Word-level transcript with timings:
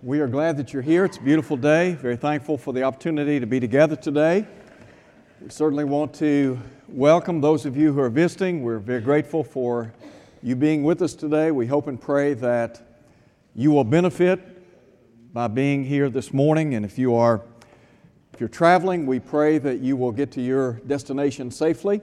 We 0.00 0.20
are 0.20 0.28
glad 0.28 0.56
that 0.58 0.72
you're 0.72 0.80
here. 0.80 1.04
It's 1.04 1.16
a 1.16 1.20
beautiful 1.20 1.56
day. 1.56 1.94
Very 1.94 2.16
thankful 2.16 2.56
for 2.56 2.72
the 2.72 2.84
opportunity 2.84 3.40
to 3.40 3.46
be 3.48 3.58
together 3.58 3.96
today. 3.96 4.46
We 5.40 5.50
certainly 5.50 5.82
want 5.82 6.14
to 6.14 6.56
welcome 6.86 7.40
those 7.40 7.66
of 7.66 7.76
you 7.76 7.92
who 7.92 7.98
are 7.98 8.08
visiting. 8.08 8.62
We're 8.62 8.78
very 8.78 9.00
grateful 9.00 9.42
for 9.42 9.92
you 10.40 10.54
being 10.54 10.84
with 10.84 11.02
us 11.02 11.14
today. 11.14 11.50
We 11.50 11.66
hope 11.66 11.88
and 11.88 12.00
pray 12.00 12.34
that 12.34 12.80
you 13.56 13.72
will 13.72 13.82
benefit 13.82 14.40
by 15.34 15.48
being 15.48 15.82
here 15.82 16.08
this 16.08 16.32
morning. 16.32 16.74
And 16.74 16.84
if 16.84 16.96
you 16.96 17.16
are 17.16 17.42
if 18.32 18.38
you're 18.38 18.48
traveling, 18.48 19.04
we 19.04 19.18
pray 19.18 19.58
that 19.58 19.80
you 19.80 19.96
will 19.96 20.12
get 20.12 20.30
to 20.32 20.40
your 20.40 20.74
destination 20.86 21.50
safely. 21.50 22.02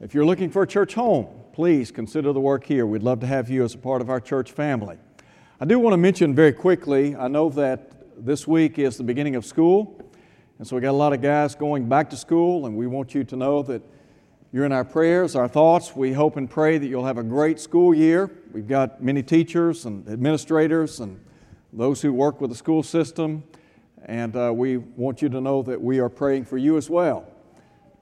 If 0.00 0.14
you're 0.14 0.24
looking 0.24 0.48
for 0.48 0.62
a 0.62 0.66
church 0.66 0.94
home, 0.94 1.26
please 1.52 1.90
consider 1.90 2.32
the 2.32 2.40
work 2.40 2.64
here. 2.64 2.86
We'd 2.86 3.02
love 3.02 3.20
to 3.20 3.26
have 3.26 3.50
you 3.50 3.62
as 3.62 3.74
a 3.74 3.78
part 3.78 4.00
of 4.00 4.08
our 4.08 4.20
church 4.20 4.52
family. 4.52 4.96
I 5.58 5.64
do 5.64 5.78
want 5.78 5.94
to 5.94 5.96
mention 5.96 6.34
very 6.34 6.52
quickly 6.52 7.16
I 7.16 7.28
know 7.28 7.48
that 7.48 7.90
this 8.26 8.46
week 8.46 8.78
is 8.78 8.98
the 8.98 9.04
beginning 9.04 9.36
of 9.36 9.46
school, 9.46 9.98
and 10.58 10.68
so 10.68 10.76
we 10.76 10.82
got 10.82 10.90
a 10.90 10.92
lot 10.92 11.14
of 11.14 11.22
guys 11.22 11.54
going 11.54 11.88
back 11.88 12.10
to 12.10 12.16
school, 12.16 12.66
and 12.66 12.76
we 12.76 12.86
want 12.86 13.14
you 13.14 13.24
to 13.24 13.36
know 13.36 13.62
that 13.62 13.80
you're 14.52 14.66
in 14.66 14.72
our 14.72 14.84
prayers, 14.84 15.34
our 15.34 15.48
thoughts. 15.48 15.96
We 15.96 16.12
hope 16.12 16.36
and 16.36 16.50
pray 16.50 16.76
that 16.76 16.86
you'll 16.86 17.06
have 17.06 17.16
a 17.16 17.22
great 17.22 17.58
school 17.58 17.94
year. 17.94 18.30
We've 18.52 18.68
got 18.68 19.02
many 19.02 19.22
teachers 19.22 19.86
and 19.86 20.06
administrators 20.10 21.00
and 21.00 21.18
those 21.72 22.02
who 22.02 22.12
work 22.12 22.38
with 22.38 22.50
the 22.50 22.56
school 22.56 22.82
system, 22.82 23.42
and 24.04 24.36
uh, 24.36 24.52
we 24.54 24.76
want 24.76 25.22
you 25.22 25.30
to 25.30 25.40
know 25.40 25.62
that 25.62 25.80
we 25.80 26.00
are 26.00 26.10
praying 26.10 26.44
for 26.44 26.58
you 26.58 26.76
as 26.76 26.90
well. 26.90 27.32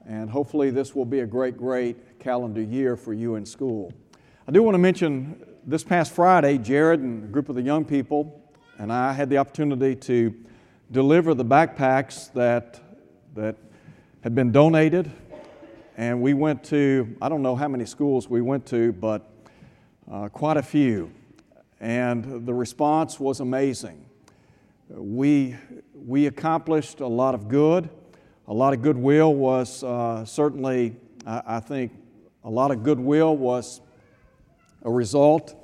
And 0.05 0.29
hopefully, 0.29 0.71
this 0.71 0.93
will 0.93 1.05
be 1.05 1.21
a 1.21 1.25
great, 1.25 1.55
great 1.55 2.19
calendar 2.19 2.61
year 2.61 2.97
for 2.97 3.13
you 3.13 3.35
in 3.35 3.45
school. 3.45 3.93
I 4.47 4.51
do 4.51 4.61
want 4.61 4.75
to 4.75 4.79
mention 4.79 5.43
this 5.65 5.83
past 5.83 6.11
Friday, 6.11 6.59
Jared 6.59 6.99
and 6.99 7.23
a 7.23 7.27
group 7.27 7.49
of 7.49 7.55
the 7.55 7.63
young 7.63 7.83
people 7.83 8.43
and 8.77 8.93
I 8.93 9.11
had 9.11 9.27
the 9.27 9.39
opportunity 9.39 9.95
to 9.95 10.35
deliver 10.91 11.33
the 11.33 11.43
backpacks 11.43 12.31
that, 12.33 12.79
that 13.33 13.55
had 14.21 14.35
been 14.35 14.51
donated. 14.51 15.11
And 15.97 16.21
we 16.21 16.35
went 16.35 16.63
to, 16.65 17.17
I 17.23 17.27
don't 17.27 17.41
know 17.41 17.55
how 17.55 17.67
many 17.67 17.85
schools 17.87 18.29
we 18.29 18.41
went 18.41 18.67
to, 18.67 18.91
but 18.93 19.27
uh, 20.11 20.29
quite 20.29 20.57
a 20.57 20.61
few. 20.61 21.11
And 21.79 22.45
the 22.45 22.53
response 22.53 23.19
was 23.19 23.39
amazing. 23.39 24.05
We, 24.89 25.55
we 25.95 26.27
accomplished 26.27 26.99
a 26.99 27.07
lot 27.07 27.33
of 27.33 27.47
good. 27.47 27.89
A 28.47 28.53
lot 28.53 28.73
of 28.73 28.83
goodwill 28.83 29.33
was 29.33 29.83
uh, 29.83 30.23
certainly, 30.25 30.97
I, 31.25 31.41
I 31.47 31.59
think, 31.61 31.93
a 32.43 32.49
lot 32.49 32.69
of 32.69 32.83
goodwill 32.83 33.35
was 33.35 33.81
a 34.85 34.91
result 34.91 35.55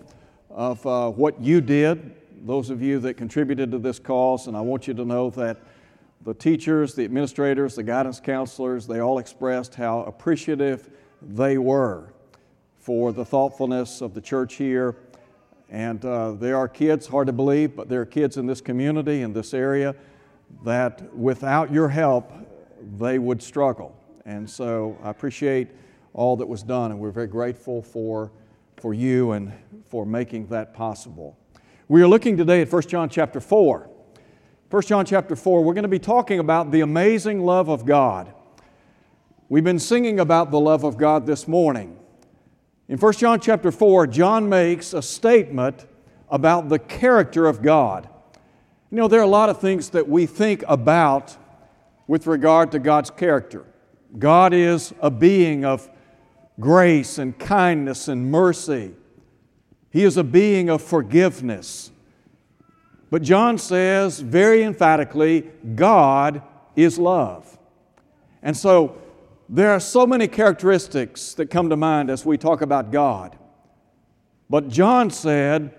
of 0.50 0.86
uh, 0.86 1.10
what 1.12 1.40
you 1.40 1.62
did, 1.62 2.16
those 2.44 2.72
of 2.72 2.82
you 2.82 3.00
that 3.00 3.14
contributed 3.14 3.72
to 3.72 3.78
this 3.78 4.00
cause, 4.00 4.48
and 4.48 4.58
I 4.58 4.62
want 4.62 4.88
you 4.88 4.96
to 4.96 5.06
know 5.06 5.30
that 5.30 5.60
the 6.24 6.34
teachers, 6.34 6.96
the 6.96 7.06
administrators, 7.06 7.76
the 7.76 7.84
guidance 7.84 8.20
counselors, 8.20 8.88
they 8.88 9.00
all 9.00 9.20
expressed 9.20 9.76
how 9.76 10.02
appreciative 10.02 10.90
they 11.22 11.60
were 11.60 12.14
for 12.80 13.14
the 13.14 13.24
thoughtfulness 13.24 14.02
of 14.02 14.16
the 14.16 14.22
church 14.22 14.56
here. 14.56 14.96
And 15.70 16.04
uh, 16.04 16.32
there 16.32 16.58
are 16.58 16.68
kids, 16.68 17.06
hard 17.08 17.28
to 17.28 17.34
believe, 17.34 17.76
but 17.76 17.90
there 17.90 18.02
are 18.02 18.06
kids 18.06 18.38
in 18.38 18.48
this 18.48 18.60
community, 18.60 19.22
in 19.22 19.34
this 19.34 19.54
area, 19.54 19.96
that 20.66 21.16
without 21.16 21.72
your 21.72 21.90
help, 21.90 22.32
they 22.98 23.20
would 23.20 23.42
struggle. 23.42 23.96
And 24.26 24.50
so 24.50 24.98
I 25.04 25.12
appreciate 25.12 25.70
all 26.14 26.36
that 26.38 26.48
was 26.48 26.64
done, 26.64 26.90
and 26.90 27.00
we're 27.00 27.12
very 27.12 27.28
grateful 27.28 27.84
for 27.84 28.32
for 28.82 28.96
you 28.96 29.32
and 29.32 29.54
for 29.86 30.08
making 30.08 30.48
that 30.48 30.74
possible. 30.74 31.38
We 31.88 32.02
are 32.02 32.08
looking 32.08 32.36
today 32.36 32.62
at 32.62 32.72
1 32.72 32.82
John 32.84 33.10
chapter 33.10 33.40
4. 33.40 33.88
1 34.72 34.82
John 34.84 35.06
chapter 35.06 35.36
4, 35.36 35.64
we're 35.64 35.76
going 35.76 35.84
to 35.84 35.90
be 35.90 36.00
talking 36.00 36.40
about 36.40 36.72
the 36.72 36.82
amazing 36.82 37.42
love 37.46 37.70
of 37.70 37.86
God. 37.86 38.34
We've 39.50 39.64
been 39.64 39.78
singing 39.78 40.20
about 40.20 40.50
the 40.50 40.60
love 40.60 40.84
of 40.84 40.98
God 40.98 41.28
this 41.28 41.48
morning. 41.48 42.00
In 42.88 42.98
1 42.98 43.14
John 43.14 43.40
chapter 43.40 43.72
4, 43.72 44.08
John 44.08 44.50
makes 44.50 44.94
a 44.94 45.02
statement 45.02 45.86
about 46.30 46.70
the 46.70 46.80
character 46.80 47.46
of 47.46 47.62
God. 47.62 48.10
You 48.90 48.98
know, 48.98 49.08
there 49.08 49.20
are 49.20 49.24
a 49.24 49.28
lot 49.28 49.50
of 49.50 49.62
things 49.62 49.92
that 49.92 50.10
we 50.10 50.26
think 50.26 50.64
about 50.68 51.38
with 52.08 52.26
regard 52.26 52.72
to 52.72 52.80
God's 52.80 53.12
character. 53.12 53.66
God 54.18 54.54
is 54.54 54.92
a 55.02 55.12
being 55.12 55.66
of 55.66 55.88
grace 56.62 57.18
and 57.18 57.38
kindness 57.38 58.08
and 58.08 58.32
mercy. 58.32 58.94
He 59.90 60.06
is 60.06 60.16
a 60.16 60.24
being 60.24 60.70
of 60.70 60.82
forgiveness. 60.82 61.92
But 63.10 63.24
John 63.24 63.58
says 63.58 64.22
very 64.22 64.64
emphatically, 64.64 65.50
God 65.76 66.42
is 66.78 66.98
love. 66.98 67.58
And 68.42 68.56
so 68.56 69.02
there 69.50 69.72
are 69.72 69.82
so 69.82 70.08
many 70.08 70.30
characteristics 70.30 71.34
that 71.34 71.48
come 71.48 71.70
to 71.70 71.76
mind 71.76 72.10
as 72.10 72.26
we 72.26 72.38
talk 72.38 72.62
about 72.62 72.92
God. 72.92 73.38
But 74.50 74.70
John 74.70 75.10
said 75.10 75.74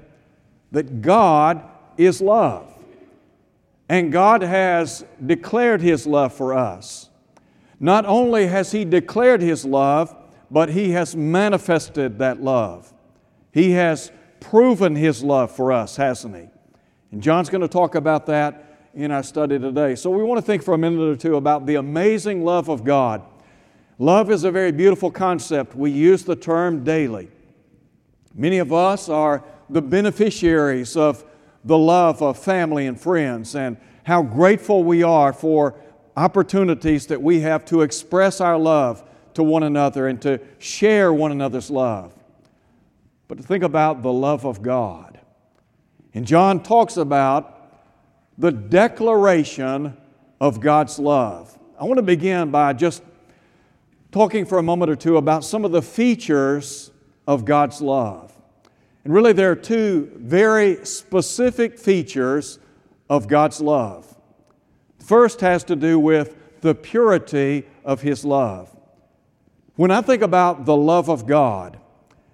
that 0.73 1.01
God 1.01 1.63
is 1.97 2.21
love. 2.21 2.69
And 3.89 4.13
God 4.13 4.43
has 4.43 5.05
declared 5.25 5.81
His 5.81 6.07
love 6.07 6.35
for 6.35 6.55
us. 6.55 7.09
Not 7.81 8.05
only 8.07 8.47
has 8.47 8.73
He 8.73 8.85
declared 8.85 9.41
His 9.41 9.65
love, 9.65 10.15
but 10.53 10.69
He 10.69 10.91
has 10.91 11.17
manifested 11.17 12.19
that 12.19 12.43
love. 12.43 12.93
He 13.53 13.71
has 13.73 14.13
proven 14.39 14.95
His 14.95 15.25
love 15.25 15.51
for 15.51 15.73
us, 15.73 15.97
hasn't 15.97 16.37
He? 16.37 16.49
And 17.11 17.23
John's 17.23 17.49
going 17.49 17.63
to 17.63 17.69
talk 17.69 17.95
about 17.95 18.27
that 18.27 18.91
in 18.95 19.11
our 19.11 19.23
study 19.23 19.59
today. 19.59 19.95
So 19.95 20.11
we 20.11 20.23
want 20.23 20.39
to 20.39 20.43
think 20.43 20.63
for 20.63 20.75
a 20.75 20.79
minute 20.79 21.01
or 21.01 21.17
two 21.17 21.37
about 21.37 21.65
the 21.65 21.77
amazing 21.77 22.45
love 22.45 22.69
of 22.69 22.85
God. 22.85 23.23
Love 23.99 24.31
is 24.31 24.45
a 24.45 24.51
very 24.51 24.73
beautiful 24.73 25.11
concept. 25.11 25.75
We 25.75 25.91
use 25.91 26.23
the 26.25 26.37
term 26.37 26.85
daily. 26.85 27.31
Many 28.35 28.59
of 28.59 28.73
us 28.73 29.09
are 29.09 29.43
the 29.71 29.81
beneficiaries 29.81 30.97
of 30.97 31.25
the 31.65 31.79
love 31.79 32.21
of 32.21 32.39
family 32.39 32.87
and 32.87 33.01
friends, 33.01 33.55
and 33.55 33.79
how 34.05 34.23
grateful 34.23 34.85
we 34.85 35.03
are 35.03 35.33
for 35.33 35.77
opportunities 36.15 37.07
that 37.07 37.23
we 37.23 37.41
have 37.41 37.65
to 37.65 37.81
express 37.81 38.41
our 38.41 38.59
love 38.59 39.03
to 39.35 39.43
one 39.43 39.63
another 39.63 40.09
and 40.09 40.21
to 40.23 40.41
share 40.59 41.13
one 41.13 41.33
another's 41.33 41.71
love. 41.71 42.13
But 43.29 43.39
to 43.39 43.45
think 43.45 43.65
about 43.65 44.03
the 44.03 44.13
love 44.13 44.45
of 44.45 44.63
God. 44.63 45.19
And 46.15 46.27
John 46.27 46.63
talks 46.63 46.97
about 46.97 47.59
the 48.37 48.53
declaration 48.53 49.97
of 50.41 50.61
God's 50.61 50.99
love. 50.99 51.59
I 51.79 51.85
want 51.85 51.99
to 51.99 52.03
begin 52.03 52.51
by 52.51 52.73
just 52.73 53.03
talking 54.11 54.45
for 54.45 54.59
a 54.59 54.63
moment 54.63 54.91
or 54.91 54.97
two 54.97 55.17
about 55.17 55.45
some 55.45 55.65
of 55.65 55.73
the 55.73 55.83
features 55.83 56.91
of 57.27 57.45
God's 57.45 57.81
love. 57.81 58.37
And 59.05 59.13
really, 59.13 59.33
there 59.33 59.51
are 59.51 59.57
two 59.57 60.13
very 60.17 60.85
specific 60.85 61.79
features 61.79 62.59
of 63.09 63.27
God's 63.27 63.61
love. 63.61 64.15
First 64.99 65.41
has 65.41 65.65
to 65.65 65.77
do 65.77 65.99
with 65.99 66.37
the 66.61 66.75
purity 66.75 67.67
of 67.85 68.01
His 68.01 68.25
love. 68.25 68.75
When 69.83 69.91
I 69.91 70.01
think 70.01 70.23
about 70.23 70.65
the 70.65 70.77
love 70.77 71.09
of 71.09 71.27
God 71.27 71.77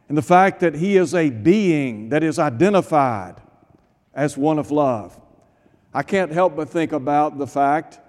and 0.06 0.19
the 0.19 0.22
fact 0.22 0.60
that 0.60 0.75
He 0.75 0.98
is 0.98 1.14
a 1.14 1.31
being 1.31 2.10
that 2.10 2.22
is 2.22 2.38
identified 2.38 3.41
as 4.12 4.36
one 4.36 4.59
of 4.59 4.70
love, 4.70 5.19
I 5.94 6.03
can't 6.03 6.31
help 6.31 6.56
but 6.56 6.69
think 6.69 6.92
about 6.92 7.38
the 7.38 7.47
fact 7.47 8.00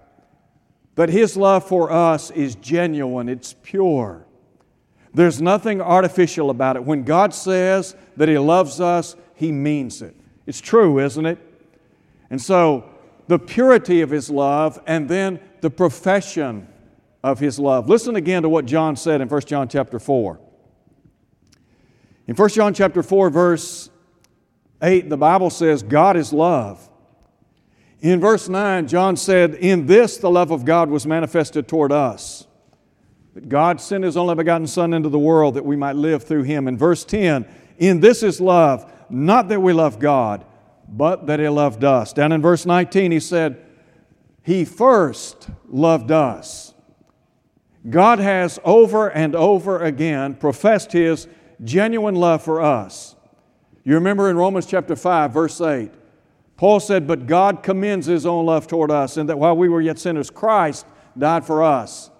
that 0.95 1.07
His 1.07 1.37
love 1.37 1.65
for 1.65 1.89
us 1.89 2.31
is 2.31 2.55
genuine, 2.55 3.29
it's 3.29 3.55
pure. 3.63 4.27
There's 5.13 5.41
nothing 5.41 5.79
artificial 5.79 6.49
about 6.49 6.75
it. 6.75 6.83
When 6.83 7.03
God 7.03 7.33
says 7.33 7.95
that 8.17 8.27
He 8.27 8.37
loves 8.37 8.81
us, 8.81 9.15
He 9.35 9.53
means 9.53 10.01
it. 10.01 10.17
It's 10.47 10.59
true, 10.59 10.99
isn't 10.99 11.25
it? 11.25 11.37
And 12.29 12.41
so, 12.41 12.89
the 13.29 13.39
purity 13.39 14.01
of 14.01 14.09
His 14.09 14.29
love 14.29 14.81
and 14.85 15.07
then 15.07 15.39
the 15.61 15.69
profession 15.69 16.67
of 17.23 17.39
his 17.39 17.59
love. 17.59 17.89
Listen 17.89 18.15
again 18.15 18.43
to 18.43 18.49
what 18.49 18.65
John 18.65 18.95
said 18.95 19.21
in 19.21 19.27
1 19.27 19.41
John 19.41 19.67
chapter 19.67 19.99
4. 19.99 20.39
In 22.27 22.35
1 22.35 22.49
John 22.49 22.73
chapter 22.73 23.03
4 23.03 23.29
verse 23.29 23.89
8 24.81 25.09
the 25.09 25.17
Bible 25.17 25.49
says 25.49 25.83
God 25.83 26.15
is 26.15 26.31
love. 26.31 26.89
In 28.01 28.19
verse 28.19 28.47
9 28.47 28.87
John 28.87 29.17
said 29.17 29.55
in 29.55 29.85
this 29.85 30.17
the 30.17 30.29
love 30.29 30.51
of 30.51 30.63
God 30.63 30.89
was 30.89 31.05
manifested 31.05 31.67
toward 31.67 31.91
us. 31.91 32.47
That 33.33 33.49
God 33.49 33.81
sent 33.81 34.03
his 34.03 34.15
only 34.15 34.35
begotten 34.35 34.67
son 34.67 34.93
into 34.93 35.09
the 35.09 35.19
world 35.19 35.55
that 35.55 35.65
we 35.65 35.75
might 35.75 35.95
live 35.95 36.23
through 36.23 36.43
him. 36.43 36.67
In 36.67 36.77
verse 36.77 37.03
10 37.03 37.45
in 37.77 37.99
this 37.99 38.23
is 38.23 38.39
love 38.39 38.91
not 39.09 39.49
that 39.49 39.61
we 39.61 39.73
love 39.73 39.99
God 39.99 40.45
but 40.87 41.27
that 41.27 41.39
he 41.39 41.49
loved 41.49 41.83
us. 41.83 42.13
Down 42.13 42.31
in 42.31 42.41
verse 42.41 42.65
19 42.65 43.11
he 43.11 43.19
said 43.19 43.65
he 44.43 44.63
first 44.63 45.49
loved 45.67 46.11
us 46.11 46.68
God 47.89 48.19
has 48.19 48.59
over 48.63 49.09
and 49.09 49.35
over 49.35 49.79
again 49.79 50.35
professed 50.35 50.91
His 50.91 51.27
genuine 51.63 52.15
love 52.15 52.43
for 52.43 52.61
us. 52.61 53.15
You 53.83 53.95
remember 53.95 54.29
in 54.29 54.37
Romans 54.37 54.65
chapter 54.65 54.95
5, 54.95 55.31
verse 55.31 55.59
8, 55.61 55.91
Paul 56.57 56.79
said, 56.79 57.07
But 57.07 57.25
God 57.25 57.63
commends 57.63 58.05
His 58.05 58.25
own 58.25 58.45
love 58.45 58.67
toward 58.67 58.91
us, 58.91 59.17
and 59.17 59.29
that 59.29 59.39
while 59.39 59.55
we 59.55 59.69
were 59.69 59.81
yet 59.81 59.97
sinners, 59.97 60.29
Christ 60.29 60.85
died 61.17 61.45
for 61.45 61.63
us. 61.63 62.11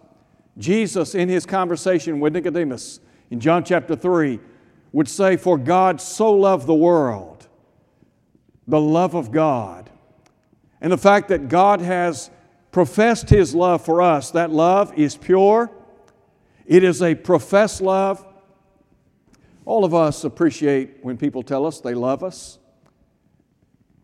Jesus, 0.58 1.16
in 1.16 1.30
his 1.30 1.46
conversation 1.46 2.20
with 2.20 2.34
Nicodemus 2.34 3.00
in 3.30 3.40
John 3.40 3.64
chapter 3.64 3.96
3, 3.96 4.40
would 4.92 5.08
say, 5.08 5.38
For 5.38 5.58
God 5.58 6.02
so 6.02 6.32
loved 6.32 6.68
the 6.68 6.76
world, 6.76 7.48
the 8.68 8.82
love 8.82 9.16
of 9.16 9.32
God. 9.32 9.90
And 10.82 10.92
the 10.92 10.98
fact 10.98 11.30
that 11.30 11.50
God 11.50 11.82
has 11.82 12.30
professed 12.72 13.30
His 13.30 13.56
love 13.56 13.84
for 13.84 14.02
us, 14.02 14.32
that 14.32 14.52
love 14.52 14.98
is 14.98 15.16
pure, 15.16 15.72
it 16.66 16.84
is 16.84 17.02
a 17.02 17.16
professed 17.16 17.82
love. 17.82 18.26
All 19.66 19.86
of 19.86 19.94
us 19.94 20.24
appreciate 20.24 20.98
when 21.02 21.18
people 21.18 21.44
tell 21.44 21.66
us 21.66 21.80
they 21.80 21.94
love 21.94 22.24
us. 22.24 22.60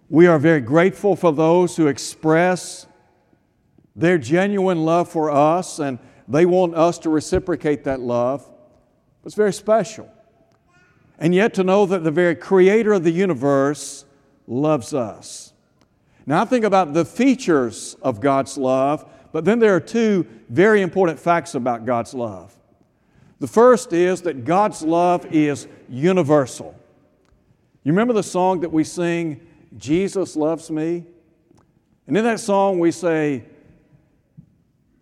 We 0.10 0.28
are 0.28 0.38
very 0.38 0.62
grateful 0.62 1.16
for 1.16 1.32
those 1.34 1.76
who 1.76 1.88
express 1.88 2.86
their 3.96 4.18
genuine 4.18 4.86
love 4.86 5.10
for 5.10 5.32
us, 5.32 5.80
and 5.80 5.98
they 6.28 6.46
want 6.46 6.76
us 6.76 7.00
to 7.00 7.10
reciprocate 7.10 7.86
that 7.86 8.00
love. 8.00 8.48
It's 9.26 9.36
very 9.36 9.54
special. 9.54 10.12
And 11.18 11.34
yet 11.34 11.54
to 11.56 11.64
know 11.64 11.86
that 11.86 12.04
the 12.04 12.12
very 12.12 12.36
creator 12.36 12.94
of 12.94 13.04
the 13.04 13.12
universe 13.12 14.06
loves 14.48 14.94
us. 14.94 15.54
Now, 16.26 16.42
I 16.42 16.46
think 16.46 16.66
about 16.66 16.94
the 16.94 17.06
features 17.06 17.96
of 18.02 18.20
God's 18.20 18.58
love, 18.58 19.10
but 19.32 19.46
then 19.46 19.60
there 19.60 19.76
are 19.76 19.80
two 19.80 20.26
very 20.50 20.82
important 20.82 21.20
facts 21.20 21.56
about 21.56 21.86
God's 21.86 22.14
love. 22.14 22.56
The 23.40 23.48
first 23.48 23.94
is 23.94 24.22
that 24.24 24.46
God's 24.46 24.82
love 24.82 25.26
is 25.34 25.68
universal. 25.90 26.74
You 27.84 27.92
remember 27.92 28.14
the 28.14 28.24
song 28.24 28.62
that 28.62 28.72
we 28.72 28.84
sing, 28.84 29.46
Jesus 29.78 30.36
Loves 30.36 30.72
Me? 30.72 31.06
And 32.08 32.18
in 32.18 32.24
that 32.24 32.40
song, 32.40 32.80
we 32.80 32.92
say, 32.92 33.44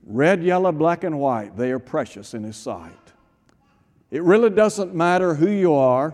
Red, 0.06 0.44
yellow, 0.44 0.72
black, 0.74 1.06
and 1.06 1.18
white, 1.20 1.56
they 1.56 1.72
are 1.72 1.80
precious 1.80 2.34
in 2.34 2.44
His 2.44 2.58
sight. 2.58 2.92
It 4.12 4.22
really 4.24 4.50
doesn't 4.50 4.94
matter 4.94 5.36
who 5.36 5.50
you 5.50 5.74
are, 5.74 6.14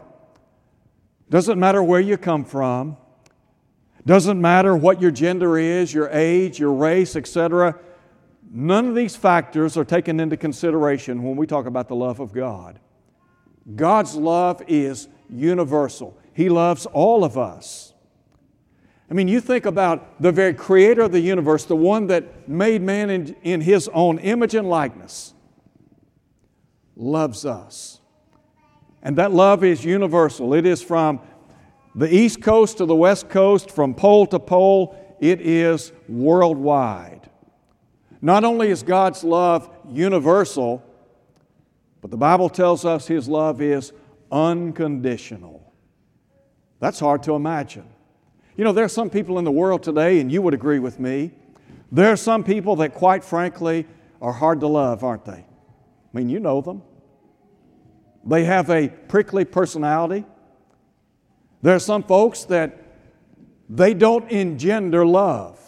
doesn't 1.30 1.60
matter 1.60 1.82
where 1.82 2.00
you 2.00 2.18
come 2.18 2.46
from, 2.46 2.98
doesn't 4.06 4.40
matter 4.40 4.76
what 4.76 5.02
your 5.02 5.12
gender 5.12 5.58
is, 5.58 5.94
your 5.94 6.10
age, 6.10 6.60
your 6.60 6.74
race, 6.74 7.16
etc. 7.16 7.78
None 8.52 8.88
of 8.88 8.96
these 8.96 9.16
factors 9.16 9.78
are 9.78 9.86
taken 9.86 10.20
into 10.20 10.38
consideration 10.38 11.24
when 11.24 11.36
we 11.36 11.46
talk 11.46 11.66
about 11.66 11.88
the 11.88 11.96
love 11.96 12.20
of 12.20 12.34
God. 12.34 12.80
God's 13.76 14.16
love 14.16 14.64
is 14.68 15.08
universal. 15.30 16.18
He 16.34 16.50
loves 16.50 16.86
all 16.88 17.24
of 17.24 17.38
us. 17.38 17.94
I 19.12 19.14
mean, 19.14 19.28
you 19.28 19.42
think 19.42 19.66
about 19.66 20.22
the 20.22 20.32
very 20.32 20.54
creator 20.54 21.02
of 21.02 21.12
the 21.12 21.20
universe, 21.20 21.66
the 21.66 21.76
one 21.76 22.08
that 22.08 22.48
made 22.48 22.82
man 22.82 23.10
in, 23.10 23.36
in 23.42 23.62
his 23.62 23.88
own 23.90 24.20
image 24.20 24.54
and 24.54 24.70
likeness, 24.70 25.34
loves 26.96 27.46
us. 27.46 28.00
And 29.02 29.18
that 29.18 29.32
love 29.32 29.64
is 29.64 29.84
universal. 29.84 30.54
It 30.54 30.66
is 30.66 30.82
from 30.82 31.22
the 31.96 32.14
east 32.14 32.42
coast 32.42 32.78
to 32.78 32.86
the 32.86 32.96
west 32.96 33.30
coast, 33.30 33.72
from 33.72 33.94
pole 33.94 34.26
to 34.28 34.40
pole, 34.40 34.96
it 35.20 35.42
is 35.42 35.92
worldwide. 36.08 37.30
Not 38.22 38.44
only 38.44 38.70
is 38.70 38.84
God's 38.84 39.24
love 39.24 39.70
universal, 39.90 40.84
but 42.02 42.12
the 42.12 42.18
Bible 42.18 42.50
tells 42.50 42.86
us 42.86 43.08
His 43.08 43.28
love 43.28 43.62
is 43.62 43.92
unconditional. 44.32 45.74
That's 46.80 47.00
hard 47.00 47.24
to 47.24 47.34
imagine. 47.34 47.88
You 48.56 48.64
know, 48.64 48.72
there 48.72 48.86
are 48.86 48.90
some 48.90 49.10
people 49.10 49.40
in 49.40 49.46
the 49.46 49.52
world 49.52 49.84
today, 49.84 50.20
and 50.20 50.32
you 50.32 50.42
would 50.42 50.54
agree 50.54 50.80
with 50.80 51.00
me, 51.00 51.32
there 51.92 52.12
are 52.12 52.18
some 52.18 52.44
people 52.44 52.76
that, 52.78 52.94
quite 52.94 53.24
frankly, 53.24 53.88
are 54.22 54.34
hard 54.34 54.60
to 54.60 54.68
love, 54.68 55.04
aren't 55.04 55.26
they? 55.26 55.32
I 55.32 55.46
mean, 56.14 56.30
you 56.30 56.40
know 56.40 56.62
them. 56.62 56.82
They 58.26 58.44
have 58.44 58.70
a 58.70 58.90
prickly 58.90 59.46
personality. 59.46 60.26
There 61.62 61.76
are 61.76 61.80
some 61.80 62.04
folks 62.04 62.46
that 62.46 62.78
they 63.70 63.94
don't 63.94 64.30
engender 64.32 65.06
love. 65.06 65.60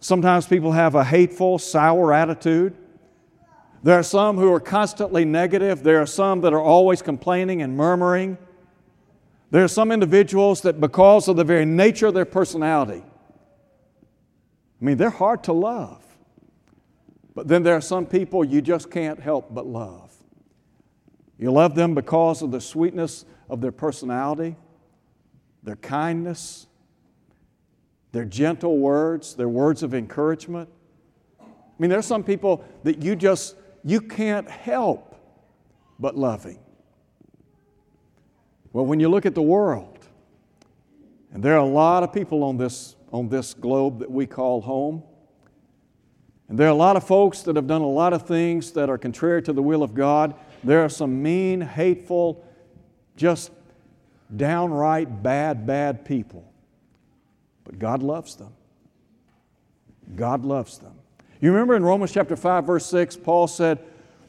Sometimes 0.00 0.46
people 0.46 0.72
have 0.72 0.94
a 0.94 1.04
hateful, 1.04 1.58
sour 1.58 2.12
attitude. 2.12 2.76
There 3.82 3.98
are 3.98 4.02
some 4.02 4.36
who 4.36 4.52
are 4.52 4.60
constantly 4.60 5.24
negative. 5.24 5.82
There 5.82 6.00
are 6.00 6.06
some 6.06 6.40
that 6.42 6.52
are 6.52 6.60
always 6.60 7.02
complaining 7.02 7.62
and 7.62 7.76
murmuring. 7.76 8.36
There 9.50 9.64
are 9.64 9.68
some 9.68 9.90
individuals 9.90 10.62
that, 10.62 10.80
because 10.80 11.28
of 11.28 11.36
the 11.36 11.44
very 11.44 11.64
nature 11.64 12.06
of 12.06 12.14
their 12.14 12.24
personality, 12.24 13.02
I 14.80 14.84
mean, 14.84 14.96
they're 14.96 15.10
hard 15.10 15.44
to 15.44 15.52
love. 15.52 16.02
But 17.34 17.48
then 17.48 17.62
there 17.62 17.74
are 17.74 17.80
some 17.80 18.06
people 18.06 18.44
you 18.44 18.60
just 18.60 18.90
can't 18.90 19.20
help 19.20 19.54
but 19.54 19.66
love. 19.66 20.12
You 21.38 21.50
love 21.50 21.74
them 21.74 21.94
because 21.94 22.42
of 22.42 22.50
the 22.50 22.60
sweetness 22.60 23.24
of 23.48 23.60
their 23.60 23.72
personality, 23.72 24.56
their 25.62 25.76
kindness, 25.76 26.66
their 28.12 28.24
gentle 28.24 28.78
words, 28.78 29.34
their 29.34 29.48
words 29.48 29.82
of 29.82 29.94
encouragement. 29.94 30.68
I 31.40 31.44
mean, 31.78 31.90
there 31.90 31.98
are 31.98 32.02
some 32.02 32.24
people 32.24 32.64
that 32.82 33.02
you 33.02 33.16
just 33.16 33.56
you 33.84 34.00
can't 34.00 34.48
help 34.48 35.14
but 35.98 36.16
loving. 36.16 36.58
Well, 38.72 38.86
when 38.86 39.00
you 39.00 39.08
look 39.08 39.26
at 39.26 39.34
the 39.34 39.42
world, 39.42 39.98
and 41.32 41.42
there 41.42 41.54
are 41.54 41.58
a 41.60 41.64
lot 41.64 42.02
of 42.02 42.12
people 42.12 42.44
on 42.44 42.56
this, 42.56 42.96
on 43.12 43.28
this 43.28 43.54
globe 43.54 44.00
that 44.00 44.10
we 44.10 44.26
call 44.26 44.60
home, 44.60 45.02
and 46.48 46.58
there 46.58 46.66
are 46.66 46.70
a 46.70 46.74
lot 46.74 46.96
of 46.96 47.04
folks 47.04 47.42
that 47.42 47.54
have 47.56 47.66
done 47.66 47.80
a 47.80 47.88
lot 47.88 48.12
of 48.12 48.26
things 48.26 48.72
that 48.72 48.90
are 48.90 48.98
contrary 48.98 49.40
to 49.42 49.52
the 49.52 49.62
will 49.62 49.84
of 49.84 49.94
God. 49.94 50.34
There 50.64 50.84
are 50.84 50.88
some 50.88 51.22
mean, 51.22 51.60
hateful, 51.60 52.44
just 53.16 53.52
downright 54.36 55.22
bad, 55.22 55.66
bad 55.66 56.04
people. 56.04 56.50
But 57.64 57.78
God 57.78 58.02
loves 58.02 58.36
them. 58.36 58.52
God 60.16 60.44
loves 60.44 60.78
them. 60.78 60.94
You 61.40 61.52
remember 61.52 61.76
in 61.76 61.84
Romans 61.84 62.12
chapter 62.12 62.36
5, 62.36 62.64
verse 62.64 62.86
6, 62.86 63.16
Paul 63.16 63.46
said, 63.46 63.78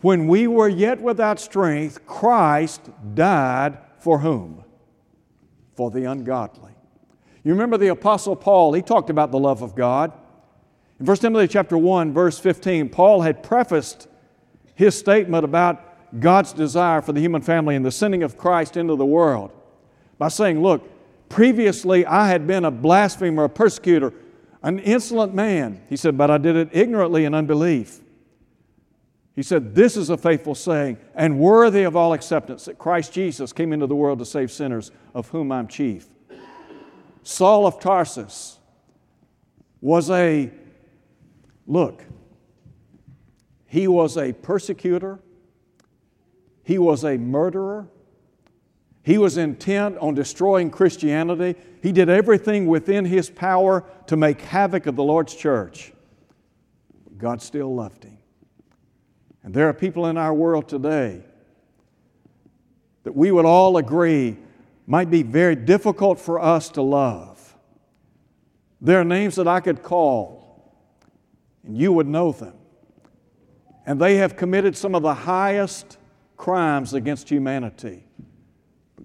When 0.02 0.28
we 0.28 0.48
were 0.48 0.70
yet 0.70 1.02
without 1.02 1.40
strength, 1.40 2.06
Christ 2.06 2.82
died 3.14 3.78
for 4.00 4.20
whom? 4.20 4.64
For 5.76 5.92
the 5.92 6.06
ungodly. 6.06 6.72
You 7.44 7.54
remember 7.54 7.78
the 7.78 7.88
Apostle 7.88 8.36
Paul, 8.36 8.74
he 8.74 8.82
talked 8.82 9.10
about 9.10 9.32
the 9.32 9.40
love 9.40 9.62
of 9.62 9.76
God. 9.76 10.14
In 11.00 11.06
1 11.06 11.18
Timothy 11.18 11.48
chapter 11.48 11.78
1, 11.78 12.14
verse 12.14 12.38
15, 12.38 12.90
Paul 12.90 13.22
had 13.22 13.42
prefaced 13.42 14.08
his 14.76 14.98
statement 14.98 15.44
about 15.44 16.20
God's 16.20 16.54
desire 16.54 17.02
for 17.02 17.14
the 17.14 17.20
human 17.20 17.42
family 17.42 17.76
and 17.76 17.84
the 17.84 17.92
sending 17.92 18.22
of 18.22 18.38
Christ 18.38 18.78
into 18.78 18.96
the 18.96 19.06
world 19.06 19.52
by 20.22 20.28
saying, 20.28 20.62
Look, 20.62 20.88
previously 21.30 22.06
I 22.06 22.28
had 22.28 22.46
been 22.46 22.64
a 22.64 22.70
blasphemer, 22.70 23.46
a 23.46 23.50
persecutor, 23.50 24.14
an 24.62 24.78
insolent 24.78 25.34
man. 25.34 25.82
He 25.90 25.98
said, 25.98 26.16
But 26.16 26.30
I 26.30 26.38
did 26.38 26.56
it 26.56 26.70
ignorantly 26.74 27.26
in 27.26 27.34
unbelief. 27.34 28.02
He 29.36 29.42
said, 29.42 29.74
This 29.74 29.98
is 29.98 30.12
a 30.12 30.18
faithful 30.18 30.54
saying 30.54 31.00
and 31.16 31.40
worthy 31.40 31.82
of 31.82 31.96
all 31.96 32.14
acceptance 32.14 32.66
that 32.66 32.78
Christ 32.78 33.14
Jesus 33.14 33.52
came 33.52 33.74
into 33.74 33.88
the 33.88 33.96
world 33.96 34.20
to 34.20 34.26
save 34.26 34.52
sinners, 34.52 34.92
of 35.16 35.28
whom 35.30 35.52
I'm 35.52 35.68
chief. 35.68 36.06
Saul 37.24 37.66
of 37.66 37.80
Tarsus 37.80 38.60
was 39.82 40.12
a, 40.12 40.52
look, 41.66 42.06
he 43.66 43.88
was 43.88 44.18
a 44.18 44.34
persecutor, 44.34 45.18
he 46.64 46.78
was 46.78 47.04
a 47.04 47.18
murderer, 47.18 47.88
he 49.04 49.18
was 49.18 49.38
intent 49.38 49.98
on 49.98 50.14
destroying 50.14 50.70
Christianity. 50.70 51.56
He 51.82 51.92
did 51.92 52.10
everything 52.10 52.68
within 52.68 53.06
his 53.06 53.30
power 53.30 53.84
to 54.08 54.16
make 54.16 54.42
havoc 54.42 54.86
of 54.86 54.96
the 54.96 55.04
Lord's 55.04 55.36
church. 55.36 55.92
God 57.18 57.42
still 57.42 57.74
loved 57.74 58.04
him. 58.04 58.18
And 59.44 59.54
there 59.54 59.68
are 59.68 59.74
people 59.74 60.06
in 60.06 60.18
our 60.18 60.34
world 60.34 60.68
today 60.68 61.24
that 63.04 63.16
we 63.16 63.32
would 63.32 63.46
all 63.46 63.78
agree 63.78 64.38
might 64.86 65.10
be 65.10 65.24
very 65.24 65.56
difficult 65.56 66.20
for 66.20 66.40
us 66.40 66.70
to 66.70 66.82
love. 66.82 67.56
There 68.80 69.00
are 69.00 69.06
names 69.06 69.36
that 69.36 69.48
I 69.48 69.60
could 69.60 69.82
call, 69.82 70.76
and 71.64 71.78
you 71.78 71.94
would 71.94 72.08
know 72.08 72.32
them. 72.32 72.54
And 73.86 74.00
they 74.00 74.18
have 74.18 74.36
committed 74.36 74.76
some 74.78 74.94
of 74.94 75.02
the 75.02 75.14
highest 75.14 75.98
crimes 76.38 76.94
against 76.94 77.30
humanity. 77.30 78.06